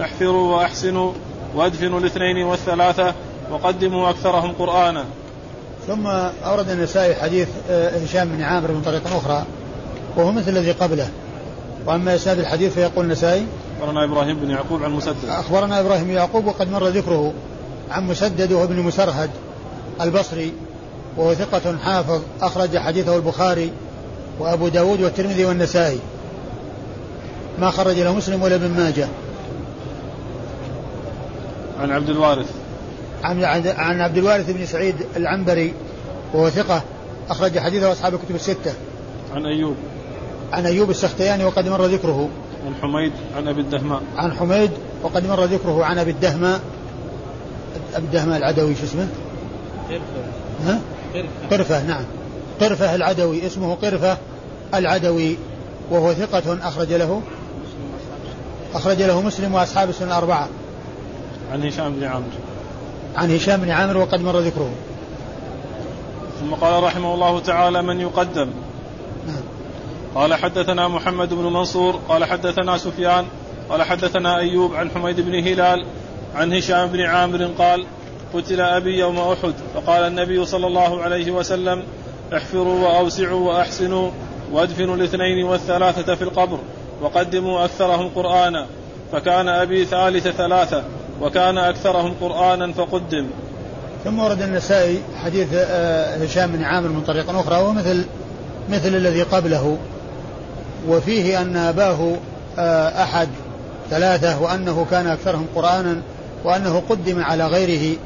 احفروا 0.00 0.56
وأحسنوا 0.56 1.12
وأدفنوا 1.54 2.00
الاثنين 2.00 2.44
والثلاثة 2.44 3.14
وقدموا 3.50 4.10
أكثرهم 4.10 4.52
قرآنا. 4.58 5.04
ثم 5.86 6.06
أورد 6.46 6.70
النسائي 6.70 7.14
حديث 7.14 7.48
آه، 7.70 7.98
هشام 7.98 8.28
بن 8.28 8.42
عامر 8.42 8.72
من 8.72 8.82
طريق 8.82 9.06
أخرى 9.06 9.44
وهو 10.16 10.32
مثل 10.32 10.50
الذي 10.50 10.72
قبله. 10.72 11.08
وأما 11.86 12.14
إسناد 12.14 12.38
الحديث 12.38 12.74
فيقول 12.74 13.04
النسائي 13.04 13.46
أخبرنا 13.80 14.04
إبراهيم 14.04 14.36
بن 14.36 14.50
يعقوب 14.50 14.82
عن 14.82 14.90
مسدد. 14.90 15.28
أخبرنا 15.28 15.80
إبراهيم 15.80 16.04
بن 16.04 16.10
يعقوب 16.10 16.46
وقد 16.46 16.70
مر 16.70 16.88
ذكره 16.88 17.32
عن 17.90 18.06
مسدد 18.06 18.52
وهو 18.52 18.64
ابن 18.64 18.80
مسرهد 18.80 19.30
البصري. 20.00 20.52
وهو 21.16 21.34
ثقة 21.34 21.76
حافظ 21.76 22.22
أخرج 22.40 22.78
حديثه 22.78 23.16
البخاري 23.16 23.72
وأبو 24.38 24.68
داود 24.68 25.00
والترمذي 25.00 25.44
والنسائي 25.44 25.98
ما 27.58 27.70
خرج 27.70 27.98
له 27.98 28.14
مسلم 28.14 28.42
ولا 28.42 28.54
ابن 28.54 28.70
ماجه 28.70 29.08
عن 31.80 31.90
عبد 31.90 32.08
الوارث 32.08 32.50
عن 33.24 33.44
عن 33.66 34.00
عبد 34.00 34.18
الوارث 34.18 34.50
بن 34.50 34.66
سعيد 34.66 34.94
العنبري 35.16 35.74
وهو 36.34 36.50
ثقة 36.50 36.82
أخرج 37.30 37.58
حديثه 37.58 37.92
أصحاب 37.92 38.14
الكتب 38.14 38.34
الستة. 38.34 38.72
عن 39.34 39.46
أيوب. 39.46 39.76
عن 40.52 40.66
أيوب 40.66 40.90
السختياني 40.90 41.44
وقد 41.44 41.68
مر 41.68 41.86
ذكره. 41.86 42.28
عن 42.66 42.74
حميد 42.82 43.12
عن 43.36 43.48
أبي 43.48 43.60
الدهماء. 43.60 44.02
عن 44.16 44.32
حميد 44.32 44.70
وقد 45.02 45.26
مر 45.26 45.44
ذكره 45.44 45.84
عن 45.84 45.98
أبي 45.98 46.10
الدهماء. 46.10 46.60
أبي 47.94 48.06
الدهماء 48.06 48.38
العدوي 48.38 48.74
شو 48.74 48.84
اسمه؟ 48.84 49.08
ها؟ 50.66 50.80
قرفة. 51.50 51.82
نعم. 51.82 52.04
قرفة 52.60 52.94
العدوي 52.94 53.46
اسمه 53.46 53.74
قرفة 53.74 54.18
العدوي 54.74 55.36
وهو 55.90 56.12
ثقة 56.12 56.68
أخرج 56.68 56.92
له 56.92 57.22
أخرج 58.74 59.02
له 59.02 59.20
مسلم 59.20 59.54
وأصحاب 59.54 59.88
السنة 59.88 60.08
الأربعة. 60.08 60.48
عن 61.52 61.66
هشام 61.66 61.92
بن 61.92 62.04
عامر. 62.04 62.30
عن 63.16 63.34
هشام 63.34 63.60
بن 63.60 63.70
عامر 63.70 63.96
وقد 63.96 64.20
مر 64.20 64.38
ذكره 64.38 64.70
ثم 66.40 66.54
قال 66.54 66.82
رحمه 66.82 67.14
الله 67.14 67.40
تعالى 67.40 67.82
من 67.82 68.00
يقدم 68.00 68.50
نعم. 69.26 69.42
قال 70.14 70.34
حدثنا 70.34 70.88
محمد 70.88 71.34
بن 71.34 71.44
منصور 71.44 72.00
قال 72.08 72.24
حدثنا 72.24 72.78
سفيان 72.78 73.24
قال 73.68 73.82
حدثنا 73.82 74.38
أيوب 74.38 74.74
عن 74.74 74.90
حميد 74.90 75.20
بن 75.20 75.34
هلال 75.34 75.86
عن 76.34 76.52
هشام 76.52 76.86
بن 76.86 77.00
عامر 77.00 77.50
قال 77.58 77.86
قتل 78.34 78.60
أبي 78.60 78.98
يوم 78.98 79.18
أحد. 79.18 79.54
فقال 79.74 80.02
النبي 80.02 80.44
صلى 80.44 80.66
الله 80.66 81.02
عليه 81.02 81.30
وسلم 81.30 81.82
احفروا 82.36 82.88
وأوسعوا 82.88 83.52
وأحسنوا 83.52 84.10
وادفنوا 84.52 84.96
الاثنين 84.96 85.44
والثلاثة 85.44 86.14
في 86.14 86.22
القبر 86.22 86.58
وقدموا 87.02 87.64
أكثرهم 87.64 88.08
قرآنا. 88.14 88.66
فكان 89.12 89.48
أبي 89.48 89.84
ثالث 89.84 90.28
ثلاثة 90.28 90.84
وكان 91.20 91.58
أكثرهم 91.58 92.14
قرآنا 92.20 92.72
فقدم. 92.72 93.26
ثم 94.04 94.18
ورد 94.18 94.42
النسائي 94.42 95.02
حديث 95.24 95.48
آه، 95.54 96.16
هشام 96.16 96.52
بن 96.52 96.64
عامر 96.64 96.88
من 96.88 97.02
طريق 97.02 97.30
أخرى 97.30 97.62
ومثل 97.62 98.04
مثل 98.70 98.88
الذي 98.88 99.22
قبله. 99.22 99.78
وفيه 100.88 101.42
أن 101.42 101.56
أباه 101.56 102.16
آه، 102.58 103.02
أحد 103.02 103.28
ثلاثة 103.90 104.42
وأنه 104.42 104.86
كان 104.90 105.06
أكثرهم 105.06 105.46
قرآنا 105.54 106.02
وأنه 106.44 106.82
قدم 106.88 107.22
على 107.22 107.46
غيره. 107.46 107.96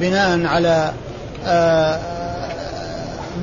بناء 0.00 0.46
على 0.46 0.92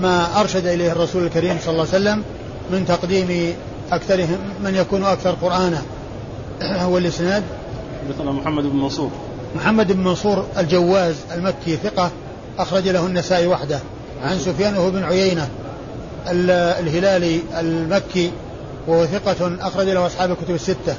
ما 0.02 0.40
أرشد 0.40 0.66
إليه 0.66 0.92
الرسول 0.92 1.24
الكريم 1.24 1.58
صلى 1.64 1.72
الله 1.72 1.88
عليه 1.94 2.04
وسلم 2.04 2.24
من 2.72 2.86
تقديم 2.86 3.56
أكثرهم 3.92 4.38
من 4.64 4.76
يكون 4.76 5.04
أكثر 5.04 5.32
قرآنا 5.32 5.82
هو 6.86 6.98
الإسناد. 6.98 7.44
حدثنا 8.08 8.32
محمد 8.32 8.64
بن 8.64 8.76
منصور. 8.76 9.12
محمد 9.56 9.92
بن 9.92 10.04
منصور 10.04 10.46
الجواز 10.58 11.16
المكي 11.34 11.76
ثقة 11.76 12.12
أخرج 12.60 12.90
له 12.90 13.06
النسائي 13.06 13.48
وحده. 13.48 13.80
عن 14.24 14.40
سفيان 14.40 14.78
وهو 14.78 14.92
بن 14.92 15.04
عيينة. 15.04 15.50
الهلالي 16.28 17.40
المكي 17.60 18.32
وهو 18.88 19.06
ثقة 19.06 19.58
أخرج 19.62 19.90
له 19.90 20.06
أصحاب 20.06 20.32
الكتب 20.32 20.56
الستة. 20.56 20.96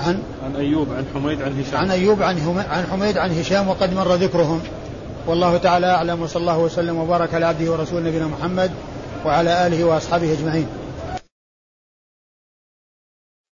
عن 0.00 0.22
عن 0.44 0.56
أيوب 0.56 0.86
عن 0.92 1.04
حميد 1.14 1.42
عن 1.42 1.60
هشام. 1.60 1.80
عن 1.80 1.90
أيوب 1.90 2.22
عن 2.22 2.64
عن 2.70 2.84
حميد 2.90 3.18
عن 3.18 3.38
هشام 3.38 3.68
وقد 3.68 3.94
مر 3.94 4.14
ذكرهم. 4.14 4.60
والله 5.26 5.56
تعالى 5.56 5.86
أعلم 5.86 6.22
وصلى 6.22 6.40
الله 6.40 6.58
وسلم 6.58 6.96
وبارك 6.96 7.34
على 7.34 7.46
عبده 7.46 7.72
ورسوله 7.72 8.08
نبينا 8.08 8.26
محمد 8.26 8.70
وعلى 9.24 9.66
آله 9.66 9.84
وأصحابه 9.84 10.32
أجمعين. 10.32 10.66